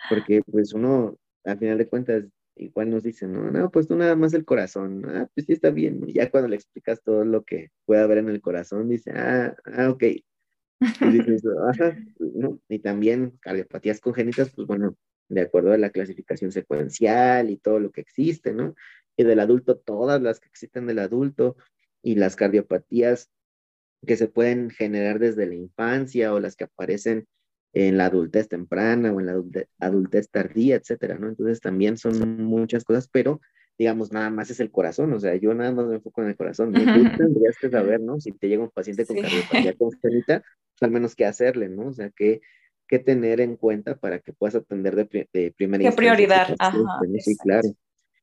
[0.09, 2.25] Porque, pues uno, al final de cuentas,
[2.57, 5.71] igual nos dicen, no, no, pues tú nada más el corazón, ah, pues sí está
[5.71, 9.55] bien, ya cuando le explicas todo lo que puede haber en el corazón, dice, ah,
[9.65, 10.03] ah, ok.
[10.03, 10.25] Y,
[11.11, 12.59] dices, Ajá, ¿no?
[12.69, 14.97] y también cardiopatías congénitas, pues bueno,
[15.31, 18.75] de acuerdo a la clasificación secuencial y todo lo que existe, ¿no?
[19.17, 21.57] Y del adulto, todas las que existen del adulto
[22.03, 23.31] y las cardiopatías
[24.07, 27.27] que se pueden generar desde la infancia o las que aparecen
[27.73, 29.43] en la adultez temprana o en la
[29.79, 31.29] adultez, tardía, etcétera, ¿no?
[31.29, 33.41] Entonces también son muchas cosas, pero
[33.79, 36.37] digamos, nada más es el corazón, o sea, yo nada más me enfoco en el
[36.37, 36.81] corazón, tú
[37.17, 38.21] tendrías que saber, ¿no?
[38.21, 41.87] Si te llega un paciente con cardiopatía congénita, pues al menos qué hacerle, ¿no?
[41.87, 42.41] O sea, qué,
[42.91, 46.57] qué tener en cuenta para que puedas atender de, de primera ¿Qué prioridad?
[46.59, 47.69] Ajá, sí, claro.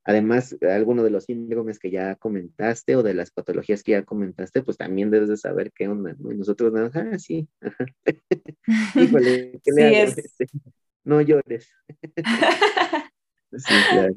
[0.03, 4.63] Además, alguno de los síndromes que ya comentaste o de las patologías que ya comentaste,
[4.63, 6.33] pues también debes de saber qué onda, ¿no?
[6.33, 7.47] Y nosotros ah, sí,
[8.95, 10.35] Híjole, ¿qué le sí, Es...
[11.05, 11.71] No llores.
[13.53, 14.15] sí, claro.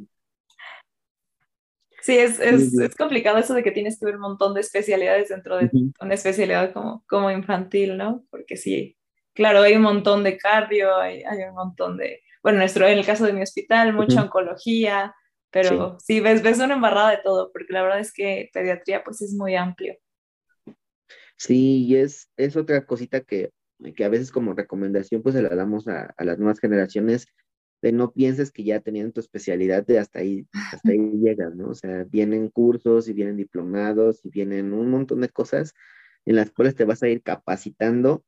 [2.03, 5.29] Sí, es, es, es, complicado eso de que tienes que ver un montón de especialidades
[5.29, 8.25] dentro de una especialidad como, como infantil, ¿no?
[8.31, 8.97] Porque sí,
[9.35, 13.07] claro, hay un montón de cardio, hay, hay un montón de, bueno, nuestro, en el
[13.07, 15.15] caso de mi hospital, mucha oncología,
[15.51, 19.21] pero sí, ves, ves una embarrada de todo, porque la verdad es que pediatría pues
[19.23, 19.97] es muy amplio.
[21.37, 23.51] Sí, y es, es otra cosita que,
[23.97, 27.27] que a veces como recomendación pues se la damos a, a las nuevas generaciones,
[27.83, 31.71] de no pienses que ya teniendo tu especialidad de hasta ahí, hasta ahí llegas, ¿no?
[31.71, 35.75] O sea, vienen cursos y vienen diplomados y vienen un montón de cosas
[36.27, 38.25] en las cuales te vas a ir capacitando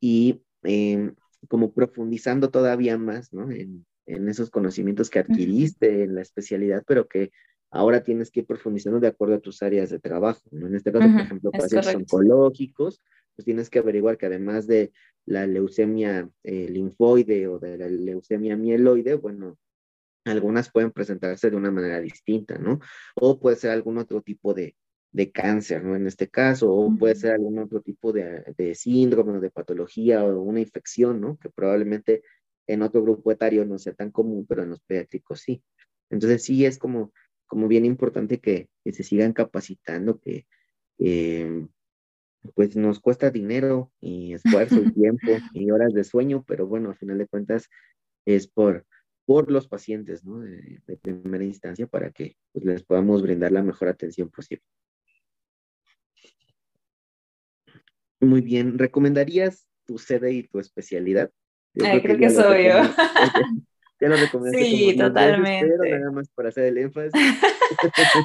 [0.00, 1.14] y em,
[1.48, 3.50] como profundizando todavía más, ¿no?
[3.50, 7.32] En, en esos conocimientos que adquiriste en la especialidad, pero que
[7.70, 10.42] ahora tienes que ir profundizando de acuerdo a tus áreas de trabajo.
[10.50, 10.66] ¿no?
[10.66, 13.02] En este caso, por ejemplo, pacientes oncológicos,
[13.34, 14.92] pues tienes que averiguar que además de
[15.26, 19.58] la leucemia eh, linfoide o de la leucemia mieloide, bueno,
[20.24, 22.80] algunas pueden presentarse de una manera distinta, ¿no?
[23.14, 24.74] O puede ser algún otro tipo de,
[25.16, 25.96] de cáncer, ¿no?
[25.96, 30.22] En este caso, o puede ser algún otro tipo de, de síndrome o de patología
[30.22, 31.38] o una infección, ¿no?
[31.38, 32.22] Que probablemente
[32.66, 35.62] en otro grupo etario no sea tan común, pero en los pediátricos sí.
[36.10, 37.14] Entonces sí es como,
[37.46, 40.44] como bien importante que, se sigan capacitando, que
[42.54, 46.96] pues nos cuesta dinero y esfuerzo y tiempo y horas de sueño, pero bueno, al
[46.96, 47.70] final de cuentas
[48.26, 48.84] es por,
[49.24, 50.40] por los pacientes, ¿no?
[50.40, 54.62] De, primera instancia para que pues, les podamos brindar la mejor atención posible.
[58.26, 61.30] Muy bien, ¿recomendarías tu sede y tu especialidad?
[61.72, 62.74] creo, que, soy yo.
[63.98, 64.66] Ya lo recomendaste.
[64.66, 65.72] Sí, totalmente.
[65.80, 67.12] pero nada más para hacer el énfasis.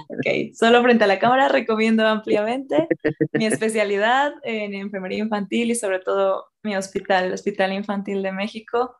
[0.09, 2.89] ok, solo frente a la cámara recomiendo ampliamente
[3.31, 8.97] mi especialidad en enfermería infantil y sobre todo mi hospital, el Hospital Infantil de México.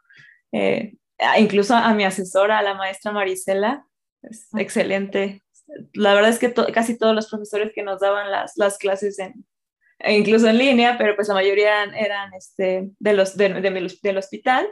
[0.53, 0.95] Eh,
[1.39, 3.85] incluso a mi asesora, a la maestra Marisela,
[4.21, 5.43] es excelente.
[5.93, 9.45] La verdad es que casi todos los profesores que nos daban las, las clases en,
[10.07, 13.49] incluso en línea, pero pues la mayoría eran este, de los, de,
[14.01, 14.67] del hospital,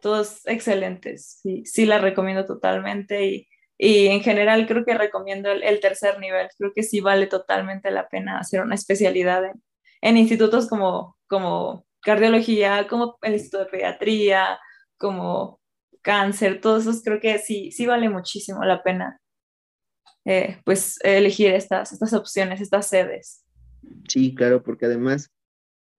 [0.00, 3.26] todos excelentes, sí, sí la recomiendo totalmente.
[3.26, 7.90] Y, y en general creo que recomiendo el, tercer nivel, creo que sí vale totalmente
[7.90, 9.62] la pena hacer una especialidad en,
[10.02, 14.58] en institutos como, como cardiología, como el Instituto de Pediatría,
[14.98, 15.60] como
[16.02, 19.20] cáncer, todos esos creo que sí, sí vale muchísimo la pena
[20.24, 23.41] eh, pues elegir estas, estas opciones, estas sedes.
[24.08, 25.30] Sí, claro, porque además,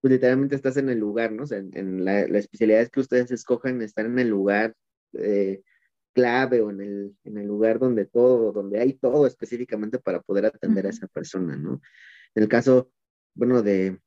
[0.00, 1.44] pues literalmente estás en el lugar, ¿no?
[1.44, 4.74] O sea, en, la, la, especialidad que ustedes escojan, estar en el lugar
[5.14, 5.62] eh,
[6.14, 10.46] clave o en el, en el lugar donde todo, donde hay todo específicamente para poder
[10.46, 11.80] atender a esa persona, ¿no?
[12.34, 12.90] En el caso,
[13.34, 13.98] bueno, de,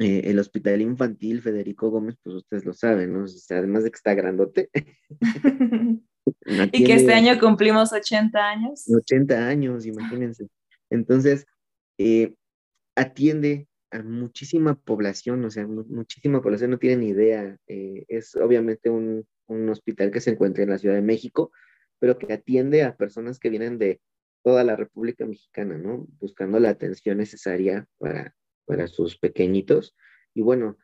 [0.00, 3.24] eh, el hospital infantil Federico Gómez, pues ustedes lo saben, ¿no?
[3.24, 4.70] O sea, además de que está grandote.
[6.72, 8.84] y que este año cumplimos 80 años.
[8.88, 10.48] 80 años, imagínense.
[10.88, 11.46] Entonces,
[11.98, 12.36] eh,
[12.98, 17.56] atiende a muchísima población, o sea, muchísima población no tiene ni idea.
[17.68, 21.52] Eh, es obviamente un, un, hospital que se encuentra en la Ciudad de México,
[21.98, 24.00] pero que atiende a personas que vienen de
[24.42, 26.06] toda la República Mexicana, ¿no?
[26.20, 28.34] Buscando la atención necesaria para,
[28.66, 29.96] para sus pequeñitos.
[30.34, 30.76] Y bueno,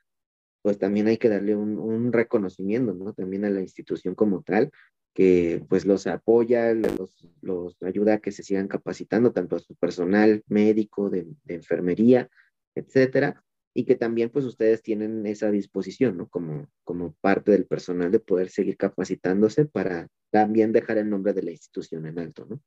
[0.63, 3.13] pues también hay que darle un, un, reconocimiento, ¿no?
[3.13, 4.71] También a la institución como tal,
[5.15, 9.77] que pues los apoya, los, los ayuda a que se sigan capacitando, tanto a su
[9.77, 12.29] personal médico, de, enfermería,
[12.75, 16.29] etcétera, y que también pues ustedes tienen esa disposición, ¿no?
[16.29, 21.43] Como, como parte del personal de poder seguir capacitándose para también dejar el nombre de
[21.45, 22.61] la institución en alto, ¿no?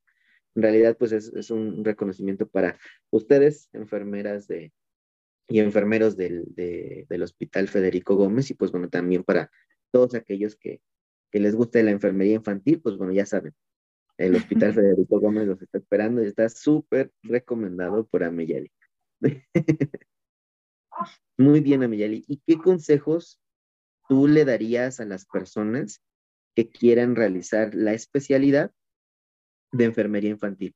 [0.54, 2.78] En realidad pues es, es un reconocimiento para
[3.10, 4.72] ustedes, enfermeras de,
[5.48, 9.50] y enfermeros del, del Hospital Federico Gómez y pues bueno, también para
[9.90, 10.80] todos aquellos que,
[11.30, 13.54] que les guste la enfermería infantil, pues bueno, ya saben,
[14.16, 18.70] el Hospital Federico Gómez los está esperando y está súper recomendado por Ameyali.
[21.38, 22.24] Muy bien, Ameyali.
[22.26, 23.40] ¿Y qué consejos
[24.08, 26.02] tú le darías a las personas
[26.56, 28.72] que quieran realizar la especialidad
[29.70, 30.74] de enfermería infantil?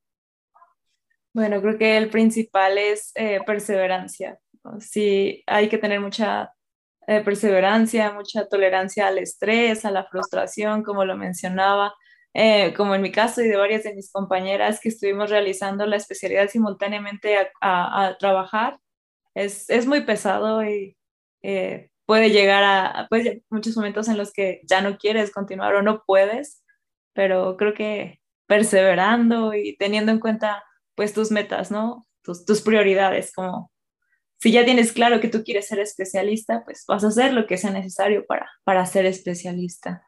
[1.35, 4.39] Bueno, creo que el principal es eh, perseverancia.
[4.79, 6.53] Sí, hay que tener mucha
[7.09, 11.95] eh, perseverancia, mucha tolerancia al estrés, a la frustración, como lo mencionaba,
[12.35, 15.97] eh, como en mi caso y de varias de mis compañeras que estuvimos realizando la
[15.97, 18.79] especialidad simultáneamente a, trabajar.
[19.35, 20.97] Es, es, muy pesado y
[21.43, 25.83] eh, puede llegar a pues, muchos momentos en los que ya no quieres continuar o
[25.83, 26.63] no puedes,
[27.15, 32.07] pero creo que perseverando y teniendo en cuenta pues tus metas, ¿no?
[32.23, 33.72] Tus, tus prioridades, como
[34.43, 37.57] si ya tienes claro que tú quieres ser especialista, pues vas a hacer lo que
[37.57, 40.05] sea necesario para, para ser especialista.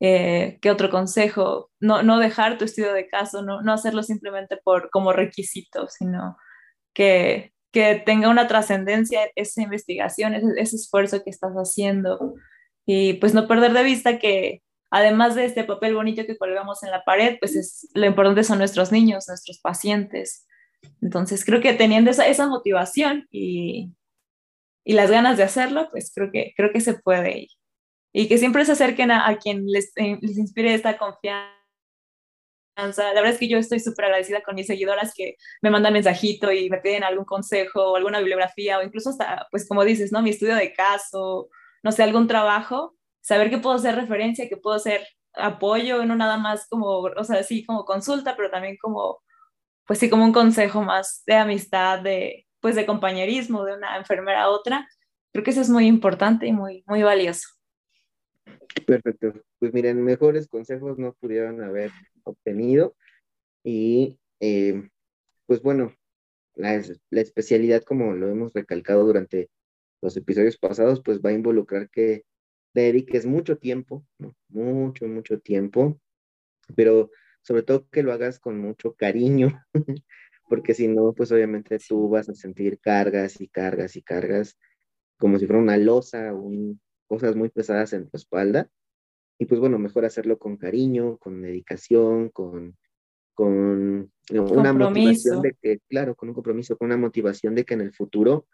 [0.00, 1.70] Eh, ¿Qué otro consejo?
[1.78, 6.36] No, no dejar tu estudio de caso, no, no hacerlo simplemente por, como requisito, sino
[6.94, 12.34] que, que tenga una trascendencia esa investigación, ese, ese, esfuerzo que estás haciendo.
[12.86, 16.90] Y pues no perder de vista que además de este papel bonito que colgamos en
[16.90, 20.44] la pared, pues es, lo importante son nuestros niños, nuestros pacientes.
[21.02, 23.92] Entonces creo que teniendo esa, esa motivación y,
[24.84, 27.38] y, las ganas de hacerlo, pues creo que, creo que se puede.
[27.38, 27.48] Y,
[28.12, 31.52] y que siempre se acerquen a, a quien les, eh, les, inspire esta confianza.
[32.76, 36.52] La verdad es que yo estoy súper agradecida con mis seguidoras que me mandan mensajito
[36.52, 40.22] y me piden algún consejo o alguna bibliografía o incluso hasta, pues como dices, ¿no?
[40.22, 41.48] Mi estudio de caso,
[41.82, 46.38] no sé, algún trabajo, saber que puedo ser referencia, que puedo ser apoyo, no nada
[46.38, 49.20] más como, o sea, sí, como consulta, pero también como
[49.86, 54.42] pues sí, como un consejo más de amistad, de, pues de compañerismo de una enfermera
[54.42, 54.88] a otra.
[55.32, 57.48] Creo que eso es muy importante y muy, muy valioso.
[58.86, 59.32] Perfecto.
[59.58, 61.90] Pues miren, mejores consejos no pudieron haber
[62.24, 62.96] obtenido.
[63.62, 64.88] Y eh,
[65.46, 65.94] pues bueno,
[66.56, 69.50] la, especialidad, como lo hemos recalcado durante
[70.02, 72.24] los episodios pasados, pues va a involucrar que
[72.74, 74.04] dediques mucho tiempo,
[74.48, 76.00] mucho, mucho tiempo,
[76.74, 77.10] pero
[77.46, 79.62] sobre todo que lo hagas con mucho cariño,
[80.48, 84.58] porque si no, pues obviamente tú vas a sentir cargas y cargas y cargas,
[85.16, 88.68] como si fuera una losa, un, cosas muy pesadas en tu espalda.
[89.38, 92.76] Y pues bueno, mejor hacerlo con cariño, con dedicación, con,
[93.32, 97.82] con una motivación de que, claro, con un compromiso, con una motivación de que en
[97.82, 98.48] el futuro,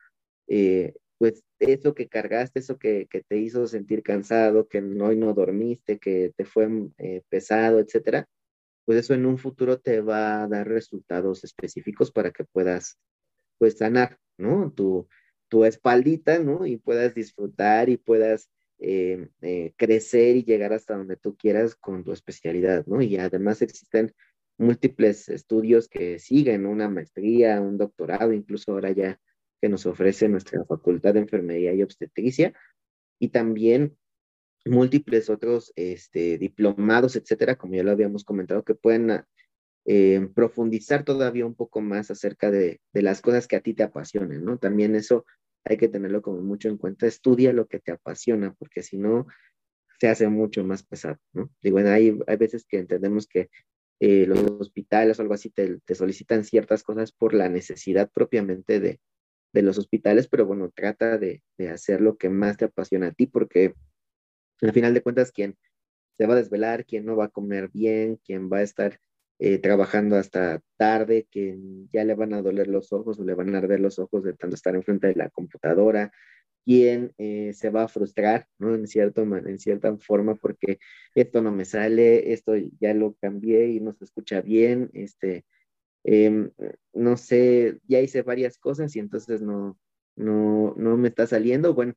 [0.48, 5.32] eh, pues eso que cargaste, eso que, que, te hizo sentir cansado, que hoy no
[5.32, 8.28] dormiste, que te fue eh, pesado, etcétera,
[8.84, 12.98] pues eso en un futuro te va a dar resultados específicos para que puedas,
[13.58, 14.72] pues, sanar, ¿no?
[14.72, 15.08] Tu,
[15.48, 16.66] tu espaldita, ¿no?
[16.66, 22.02] Y puedas disfrutar y puedas eh, eh, crecer y llegar hasta donde tú quieras con
[22.02, 23.00] tu especialidad, ¿no?
[23.00, 24.12] Y además existen
[24.58, 29.20] múltiples estudios que siguen, una maestría, un doctorado, incluso ahora ya
[29.60, 32.52] que nos ofrece nuestra Facultad de Enfermería y Obstetricia,
[33.20, 33.96] y también
[34.64, 39.24] múltiples otros este, diplomados, etcétera, como ya lo habíamos comentado, que pueden
[39.84, 43.82] eh, profundizar todavía un poco más acerca de, de, las cosas que a ti te
[43.82, 44.58] apasionen, ¿no?
[44.58, 45.24] También eso
[45.64, 47.06] hay que tenerlo como mucho en cuenta.
[47.06, 49.26] Estudia lo que te apasiona, porque si no,
[49.98, 51.50] se hace mucho más pesado, ¿no?
[51.62, 53.50] Digo, hay, hay veces que entendemos que
[54.00, 58.80] eh, los hospitales o algo así te, te, solicitan ciertas cosas por la necesidad propiamente
[58.80, 59.00] de,
[59.52, 63.12] de los hospitales, pero bueno, trata de, de hacer lo que más te apasiona a
[63.12, 63.74] ti, porque
[64.62, 65.56] al final de cuentas, quien
[66.18, 68.98] se va a desvelar, quien no va a comer bien, quien va a estar
[69.38, 73.54] eh, trabajando hasta tarde, quien ya le van a doler los ojos o le van
[73.54, 76.12] a arder los ojos de tanto estar enfrente de la computadora,
[76.64, 78.74] quién eh, se va a frustrar, ¿no?
[78.74, 80.78] En, cierto, en cierta forma, porque
[81.14, 85.44] esto no me sale, esto ya lo cambié y no se escucha bien, este,
[86.04, 86.50] em,
[86.92, 89.78] no sé, ya hice varias cosas y entonces no,
[90.16, 91.74] no, no me está saliendo.
[91.74, 91.94] Bueno,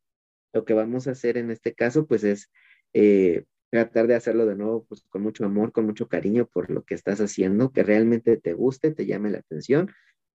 [0.56, 2.50] lo que vamos a hacer en este caso, pues es
[2.94, 6.84] eh, tratar de hacerlo de nuevo, pues con mucho amor, con mucho cariño por lo
[6.86, 9.92] que estás haciendo, que realmente te guste, te llame la atención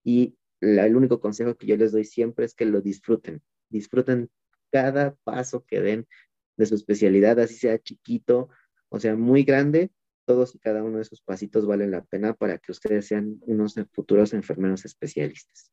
[0.04, 4.28] y el único consejo que yo les doy siempre es que lo disfruten, disfruten
[4.72, 6.08] cada paso que den
[6.56, 8.48] de su especialidad, así sea chiquito
[8.88, 9.92] o sea muy grande,
[10.24, 13.76] todos y cada uno de esos pasitos valen la pena para que ustedes sean unos
[13.92, 15.70] futuros enfermeros especialistas.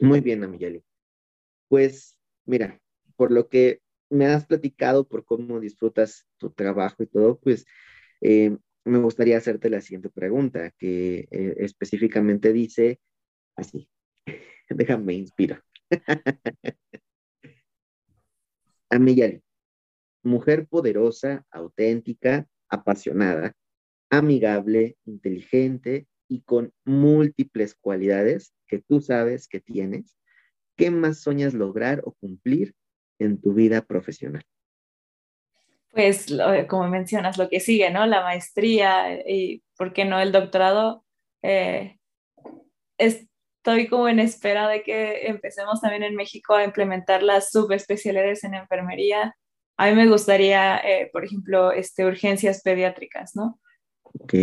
[0.00, 0.84] Muy bien, Amiyali.
[1.68, 2.78] Pues mira,
[3.16, 7.66] por lo que me has platicado, por cómo disfrutas tu trabajo y todo, pues
[8.20, 13.00] eh, me gustaría hacerte la siguiente pregunta, que eh, específicamente dice
[13.56, 13.88] así,
[14.68, 15.62] déjame inspirar.
[18.90, 19.42] Amiyali,
[20.22, 23.54] mujer poderosa, auténtica, apasionada,
[24.10, 30.16] amigable, inteligente y con múltiples cualidades que tú sabes que tienes,
[30.76, 32.74] ¿qué más soñas lograr o cumplir
[33.24, 34.44] en tu vida profesional?
[35.90, 36.26] Pues
[36.68, 38.04] como mencionas, lo que sigue, ¿no?
[38.06, 41.04] La maestría y, ¿por qué no el doctorado?
[41.42, 41.98] Eh,
[42.98, 48.54] estoy como en espera de que empecemos también en México a implementar las subespecialidades en
[48.54, 49.36] enfermería.
[49.76, 53.60] A mí me gustaría, eh, por ejemplo, este, urgencias pediátricas, ¿no?
[54.02, 54.34] Ok.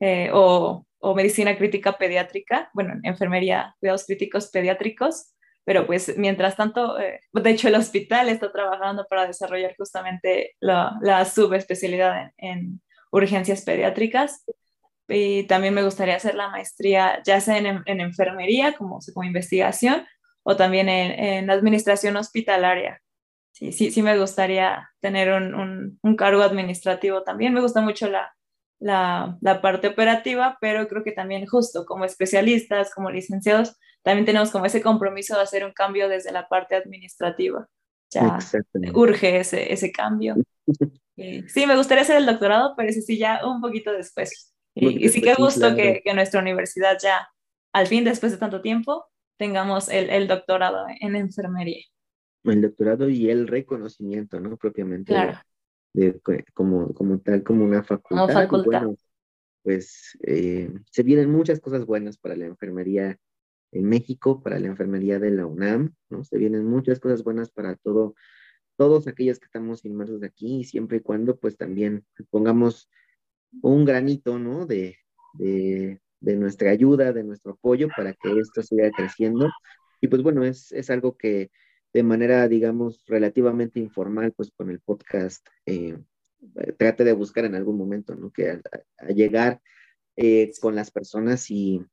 [0.00, 5.33] Eh, o, o, medicina crítica pediátrica, bueno, enfermería, cuidados críticos pediátricos,
[5.64, 11.24] pero pues mientras tanto, eh, de hecho el hospital está trabajando para desarrollar justamente la,
[11.24, 14.44] subespecialidad en, urgencias pediátricas
[15.06, 20.04] y también me gustaría hacer la maestría ya sea en, en enfermería como, como investigación
[20.42, 23.00] o también en, administración hospitalaria.
[23.52, 27.54] Sí, sí, sí me gustaría tener un, un, un cargo administrativo también.
[27.54, 28.34] Me gusta mucho la,
[28.80, 34.50] la, la, parte operativa, pero creo que también justo como especialistas, como licenciados, también tenemos
[34.50, 37.68] como ese compromiso de hacer un cambio desde la parte administrativa.
[38.12, 38.38] Ya
[38.92, 40.36] urge ese, ese cambio.
[41.16, 44.54] sí, me gustaría hacer el doctorado, pero ese sí ya un poquito después.
[44.76, 47.28] Y, sí que gusto que, que, nuestra universidad ya,
[47.72, 51.84] al fin, después de tanto tiempo, tengamos el, el doctorado en enfermería.
[52.44, 54.56] El doctorado y el reconocimiento, ¿no?
[54.56, 55.12] Propiamente.
[55.12, 55.38] Claro
[56.52, 58.64] como, como tal, como una facultad.
[58.64, 58.96] Bueno,
[59.62, 63.18] pues eh, se vienen muchas cosas buenas para la enfermería
[63.74, 66.24] en México, para la enfermería de la UNAM, ¿no?
[66.24, 68.14] Se vienen muchas cosas buenas para todo,
[68.76, 72.88] todos aquellos que estamos inmersos aquí, siempre y cuando pues también pongamos
[73.62, 74.66] un granito, ¿no?
[74.66, 74.96] De,
[75.34, 79.50] de, de nuestra ayuda, de nuestro apoyo para que esto siga creciendo.
[80.00, 81.50] Y pues bueno, es, es algo que
[81.92, 85.96] de manera, digamos, relativamente informal, pues con el podcast, eh,
[86.76, 88.32] trate de buscar en algún momento, ¿no?
[88.32, 89.60] Que a, llegar
[90.16, 91.84] eh, con las personas y,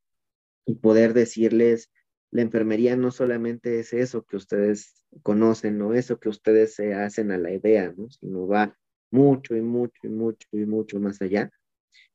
[0.66, 1.91] y, poder decirles,
[2.32, 7.32] la enfermería no solamente es eso que ustedes conocen, no eso que ustedes se hacen
[7.32, 8.09] a la idea, ¿no?
[8.09, 8.78] Sino va
[9.12, 11.51] mucho y mucho y mucho y mucho más allá.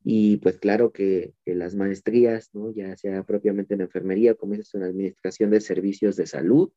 [0.03, 2.71] Y pues claro que, que las maestrías, ¿no?
[2.71, 6.71] Ya sea propiamente en enfermería, como es en administración de servicios de salud,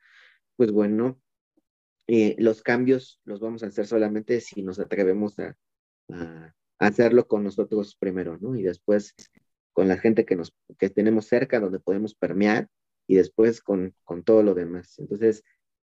[0.56, 1.18] pues bueno,
[2.12, 5.56] eh, los cambios los vamos a hacer solamente si nos atrevemos a,
[6.80, 8.56] hacerlo con nosotros primero, ¿no?
[8.56, 9.14] Y después
[9.72, 12.68] con la gente que, nos, que tenemos cerca, donde podemos permear,
[13.06, 14.98] y después con, con todo lo demás.
[14.98, 15.42] Entonces,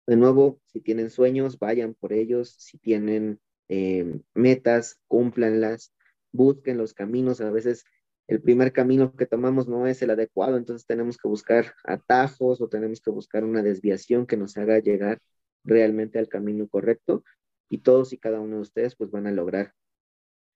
[0.06, 5.92] de nuevo, si tienen sueños, vayan por ellos, si tienen eh, metas, cúmplanlas,
[6.32, 7.84] busquen los caminos, a veces
[8.26, 12.68] el primer camino que tomamos no es el adecuado, entonces tenemos que buscar atajos o
[12.68, 15.20] tenemos que buscar una desviación que nos haga llegar
[15.64, 17.24] realmente al camino correcto
[17.68, 19.74] y todos y cada uno de ustedes pues van a lograr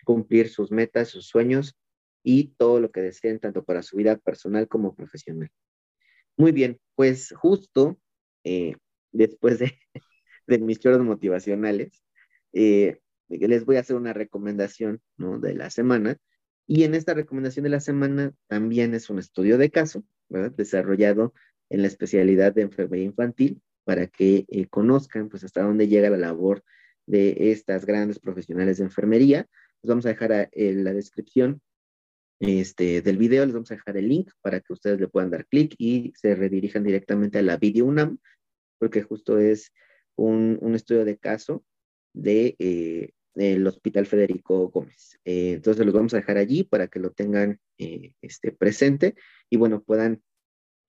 [0.05, 1.77] cumplir sus metas, sus sueños
[2.25, 5.51] y todo lo que deseen tanto para su vida personal como profesional.
[6.37, 8.01] Muy bien, pues justo
[8.43, 8.75] eh,
[9.12, 9.79] después de,
[10.49, 12.03] de, mis choros motivacionales,
[12.53, 12.99] eh,
[13.29, 15.39] les voy a hacer una recomendación ¿no?
[15.39, 16.18] de la semana
[16.66, 20.53] y en esta recomendación de la semana también es un estudio de caso, ¿verdad?
[20.53, 21.35] Desarrollado
[21.68, 26.16] en la especialidad de enfermería infantil para que eh, conozcan pues hasta dónde llega la
[26.16, 26.64] labor
[27.07, 29.47] de estas grandes profesionales de enfermería.
[29.83, 31.61] Les vamos a dejar en la descripción
[32.41, 35.47] este, del video, les vamos a dejar el link para que ustedes le puedan dar
[35.47, 38.18] clic y se redirijan directamente a la Video UNAM,
[38.78, 39.72] porque justo es
[40.16, 41.64] un, un estudio de caso
[42.14, 45.18] de eh, el Hospital Federico Gómez.
[45.24, 49.14] Eh, entonces los vamos a dejar allí para que lo tengan eh, este, presente
[49.51, 50.22] y bueno, puedan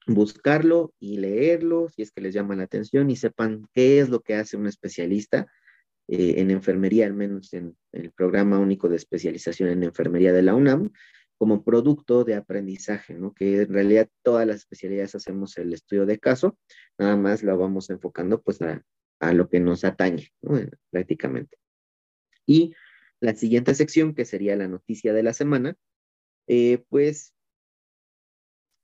[0.07, 4.21] buscarlo y leerlo si es que les llama la atención y sepan qué es lo
[4.21, 5.47] que hace un especialista
[6.07, 10.91] en enfermería, al menos en el programa único de especialización en enfermería de la UNAM,
[11.37, 13.33] como producto de aprendizaje, ¿no?
[13.33, 16.57] Que en realidad todas las especialidades hacemos el estudio de caso,
[16.97, 18.83] nada más lo vamos enfocando pues a,
[19.33, 20.57] lo que nos atañe, ¿no?
[20.57, 21.57] Eh, prácticamente.
[22.45, 22.73] Y
[23.19, 25.75] la siguiente sección, que sería la noticia de la semana,
[26.47, 27.33] eh, pues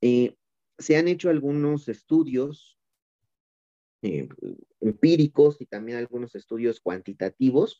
[0.02, 2.76] se han hecho algunos estudios
[4.02, 4.28] eh,
[4.80, 7.78] empíricos y también algunos estudios cuantitativos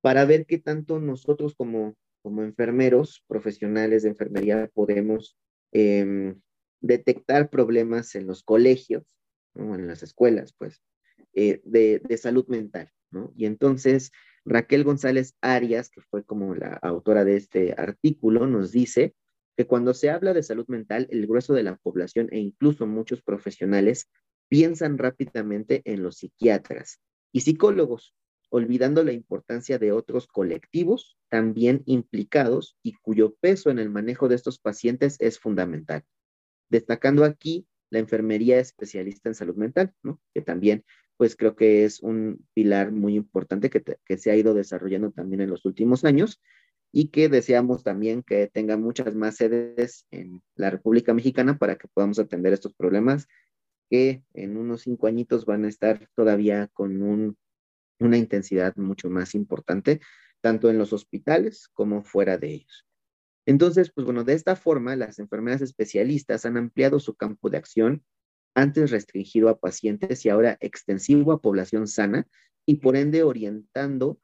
[0.00, 1.94] para ver qué tanto nosotros como,
[2.26, 5.38] como enfermeros profesionales de enfermería podemos
[5.70, 6.40] em,
[6.80, 9.04] detectar problemas en los colegios,
[9.54, 9.76] ¿no?
[9.76, 10.82] en las escuelas, pues,
[11.34, 13.32] eh, de, de, salud mental, ¿no?
[13.36, 14.10] Y entonces
[14.44, 19.14] Raquel González Arias, que fue como la autora de este artículo, nos dice
[19.56, 23.22] que cuando se habla de salud mental, el grueso de la población e incluso muchos
[23.22, 24.10] profesionales
[24.48, 26.98] piensan rápidamente en los psiquiatras
[27.30, 28.16] y psicólogos,
[28.56, 34.34] olvidando la importancia de otros colectivos también implicados y cuyo peso en el manejo de
[34.34, 36.04] estos pacientes es fundamental.
[36.70, 39.92] Destacando aquí la enfermería especialista en salud mental,
[40.34, 40.84] que también
[41.16, 45.40] pues creo que es un pilar muy importante que, que se ha ido desarrollando también
[45.40, 46.40] en los últimos años
[46.92, 51.88] y que deseamos también que tenga muchas más sedes en la República Mexicana para que
[51.88, 53.28] podamos atender estos problemas
[53.90, 57.36] que en unos cinco añitos van a estar todavía con un,
[57.98, 60.00] una intensidad mucho más importante,
[60.40, 62.86] tanto en los hospitales como fuera de ellos.
[63.46, 68.04] Entonces, pues bueno, de esta forma, las enfermeras especialistas han ampliado su campo de acción,
[68.54, 72.26] antes restringido a pacientes y ahora extensivo a población sana,
[72.66, 74.18] y por ende orientando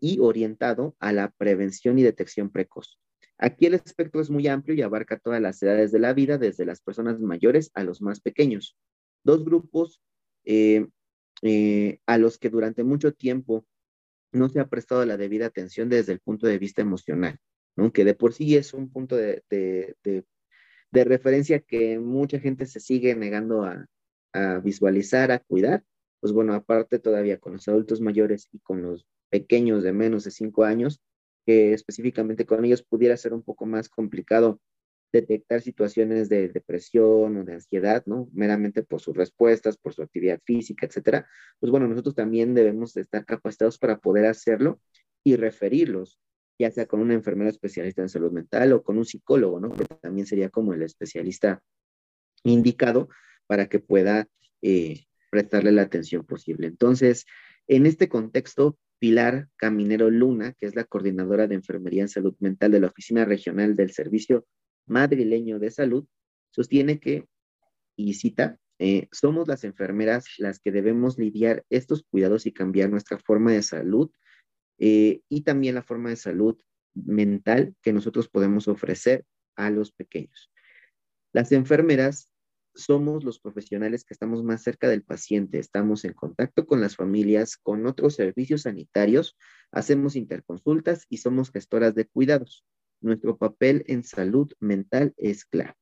[0.00, 2.98] y orientado a la prevención y detección precoz.
[3.38, 6.66] Aquí el espectro es muy amplio y abarca todas las edades de la vida, desde
[6.66, 8.76] las personas mayores a los más pequeños
[9.24, 10.00] dos grupos
[10.44, 10.86] eh,
[11.42, 13.66] eh, a los que durante mucho tiempo
[14.32, 17.38] no se ha prestado la debida atención desde el punto de vista emocional,
[17.76, 17.92] ¿no?
[17.92, 19.44] que de por sí es un punto de,
[20.92, 23.86] referencia que mucha gente se sigue negando a,
[24.32, 25.84] a, visualizar, a cuidar.
[26.20, 30.32] Pues bueno, aparte todavía con los adultos mayores y con los pequeños de menos de
[30.32, 31.00] cinco años,
[31.46, 34.60] que específicamente con ellos pudiera ser un poco más complicado
[35.12, 38.28] detectar situaciones de depresión o de ansiedad, ¿no?
[38.32, 41.26] Meramente por sus respuestas, por su actividad física, etcétera.
[41.58, 44.80] Pues bueno, nosotros también debemos estar capacitados para poder hacerlo
[45.24, 46.20] y referirlos,
[46.58, 49.72] ya sea con una enfermera especialista en salud mental o con un psicólogo, ¿no?
[49.72, 51.62] Que también sería como el especialista
[52.44, 53.08] indicado
[53.46, 54.28] para que pueda
[54.62, 56.66] eh, prestarle la atención posible.
[56.66, 57.24] Entonces,
[57.66, 62.72] en este contexto, Pilar Caminero Luna, que es la coordinadora de enfermería en salud mental
[62.72, 64.46] de la Oficina Regional del Servicio
[64.88, 66.06] madrileño de salud,
[66.50, 67.26] sostiene que,
[67.96, 73.18] y cita, eh, somos las enfermeras las que debemos lidiar estos cuidados y cambiar nuestra
[73.18, 74.10] forma de salud
[74.78, 76.56] eh, y también la forma de salud
[76.94, 79.24] mental que nosotros podemos ofrecer
[79.56, 80.52] a los pequeños.
[81.32, 82.30] Las enfermeras
[82.74, 87.56] somos los profesionales que estamos más cerca del paciente, estamos en contacto con las familias,
[87.56, 89.36] con otros servicios sanitarios,
[89.72, 92.64] hacemos interconsultas y somos gestoras de cuidados
[93.00, 95.74] nuestro papel en salud mental es claro.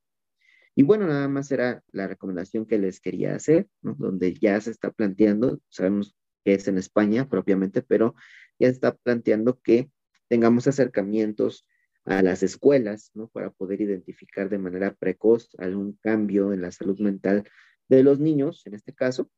[0.75, 4.91] Y bueno, nada más era la recomendación que les quería hacer, donde ya se está
[4.93, 6.15] planteando, sabemos
[6.45, 8.15] que es en España propiamente, pero
[8.59, 9.91] ya se está planteando que
[10.29, 11.67] tengamos acercamientos
[12.05, 13.29] a las escuelas, ¿no?
[13.29, 17.49] Para poder identificar de manera precoz algún cambio en la salud mental
[17.89, 19.31] de los niños, en este caso,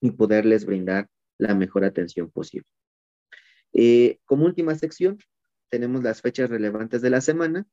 [0.00, 2.66] y poderles brindar la mejor atención posible.
[3.72, 5.18] Eh, como última sección,
[5.70, 7.66] tenemos las fechas relevantes de la semana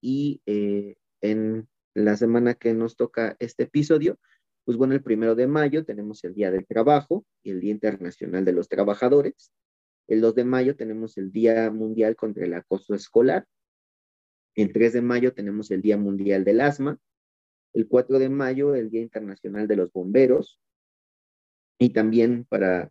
[0.00, 4.18] y eh, en la semana que nos toca este episodio,
[4.64, 8.44] pues bueno, el primero de mayo tenemos el Día del Trabajo y el Día Internacional
[8.44, 9.52] de los Trabajadores.
[10.06, 13.46] El 2 de mayo tenemos el Día Mundial contra el Acoso Escolar.
[14.54, 16.98] El 3 de mayo tenemos el Día Mundial del Asma.
[17.72, 20.60] El 4 de mayo, el Día Internacional de los Bomberos.
[21.78, 22.90] Y también para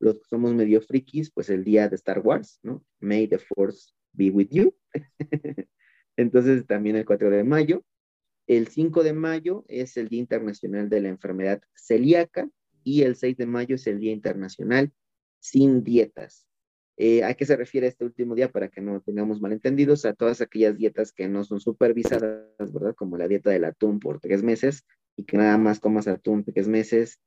[0.00, 2.84] los que somos medio frikis, pues el día de Star Wars, ¿no?
[2.98, 4.74] May the Force be with you.
[6.16, 7.84] Entonces también el 4 de mayo.
[8.46, 12.50] El 5 de mayo es el Día Internacional de la Enfermedad Celíaca
[12.82, 14.92] y el 6 de mayo es el Día Internacional
[15.38, 16.46] sin Dietas.
[16.96, 20.04] Eh, ¿A qué se refiere este último día para que no tengamos malentendidos?
[20.04, 22.94] A todas aquellas dietas que no son supervisadas, ¿verdad?
[22.94, 24.84] Como la dieta del atún por tres meses
[25.16, 27.20] y que nada más comas atún tres meses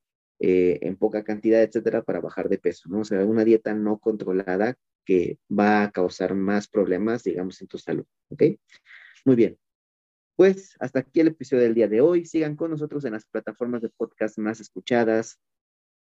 [0.45, 2.99] eh, en poca cantidad, etcétera, para bajar de peso, ¿no?
[2.99, 4.75] O sea, una dieta no controlada
[5.05, 8.43] que va a causar más problemas, digamos, en tu salud, ¿ok?
[9.23, 9.57] Muy bien.
[10.35, 12.25] Pues hasta aquí el episodio del día de hoy.
[12.25, 15.39] Sigan con nosotros en las plataformas de podcast más escuchadas,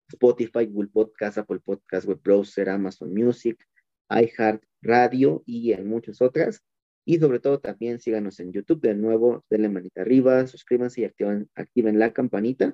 [0.08, 3.66] Spotify, Google Podcast, Apple Podcast, Web Browser, Amazon Music,
[4.08, 6.62] iHeart Radio y en muchas otras.
[7.04, 11.50] Y sobre todo también síganos en YouTube de nuevo, denle manita arriba, suscríbanse y activen,
[11.56, 12.72] activen la campanita.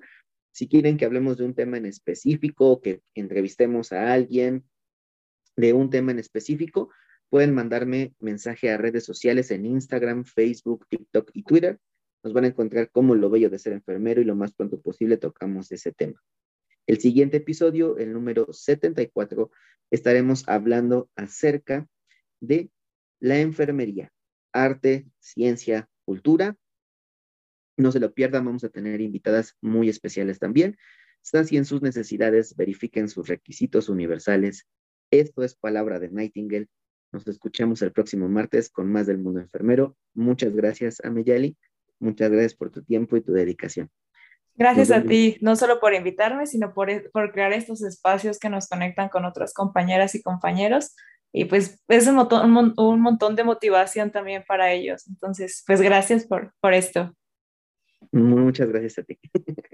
[0.54, 4.62] Si quieren que hablemos de un tema en específico, que entrevistemos a alguien
[5.56, 6.90] de un tema en específico,
[7.28, 11.80] pueden mandarme mensaje a redes sociales en Instagram, Facebook, TikTok y Twitter.
[12.22, 15.16] Nos van a encontrar como lo bello de ser enfermero y lo más pronto posible
[15.16, 16.22] tocamos ese tema.
[16.86, 19.50] El siguiente episodio, el número 74,
[19.90, 21.88] estaremos hablando acerca
[22.38, 22.70] de
[23.18, 24.12] la enfermería,
[24.52, 26.56] arte, ciencia, cultura.
[27.76, 30.76] No se lo pierdan, vamos a tener invitadas muy especiales también.
[31.32, 34.66] en sus necesidades, verifiquen sus requisitos universales.
[35.10, 36.68] Esto es palabra de Nightingale.
[37.12, 39.96] Nos escuchamos el próximo martes con más del mundo enfermero.
[40.14, 41.56] Muchas gracias, Ameyali.
[42.00, 43.90] Muchas gracias por tu tiempo y tu dedicación.
[44.56, 48.68] Gracias a ti, no solo por invitarme, sino por, por, crear estos espacios que nos
[48.68, 50.94] conectan con otras compañeras y compañeros.
[51.32, 55.08] Y pues es un montón, un montón de motivación también para ellos.
[55.08, 57.12] Entonces, pues gracias por, por esto.
[58.12, 59.18] Muchas gracias a ti.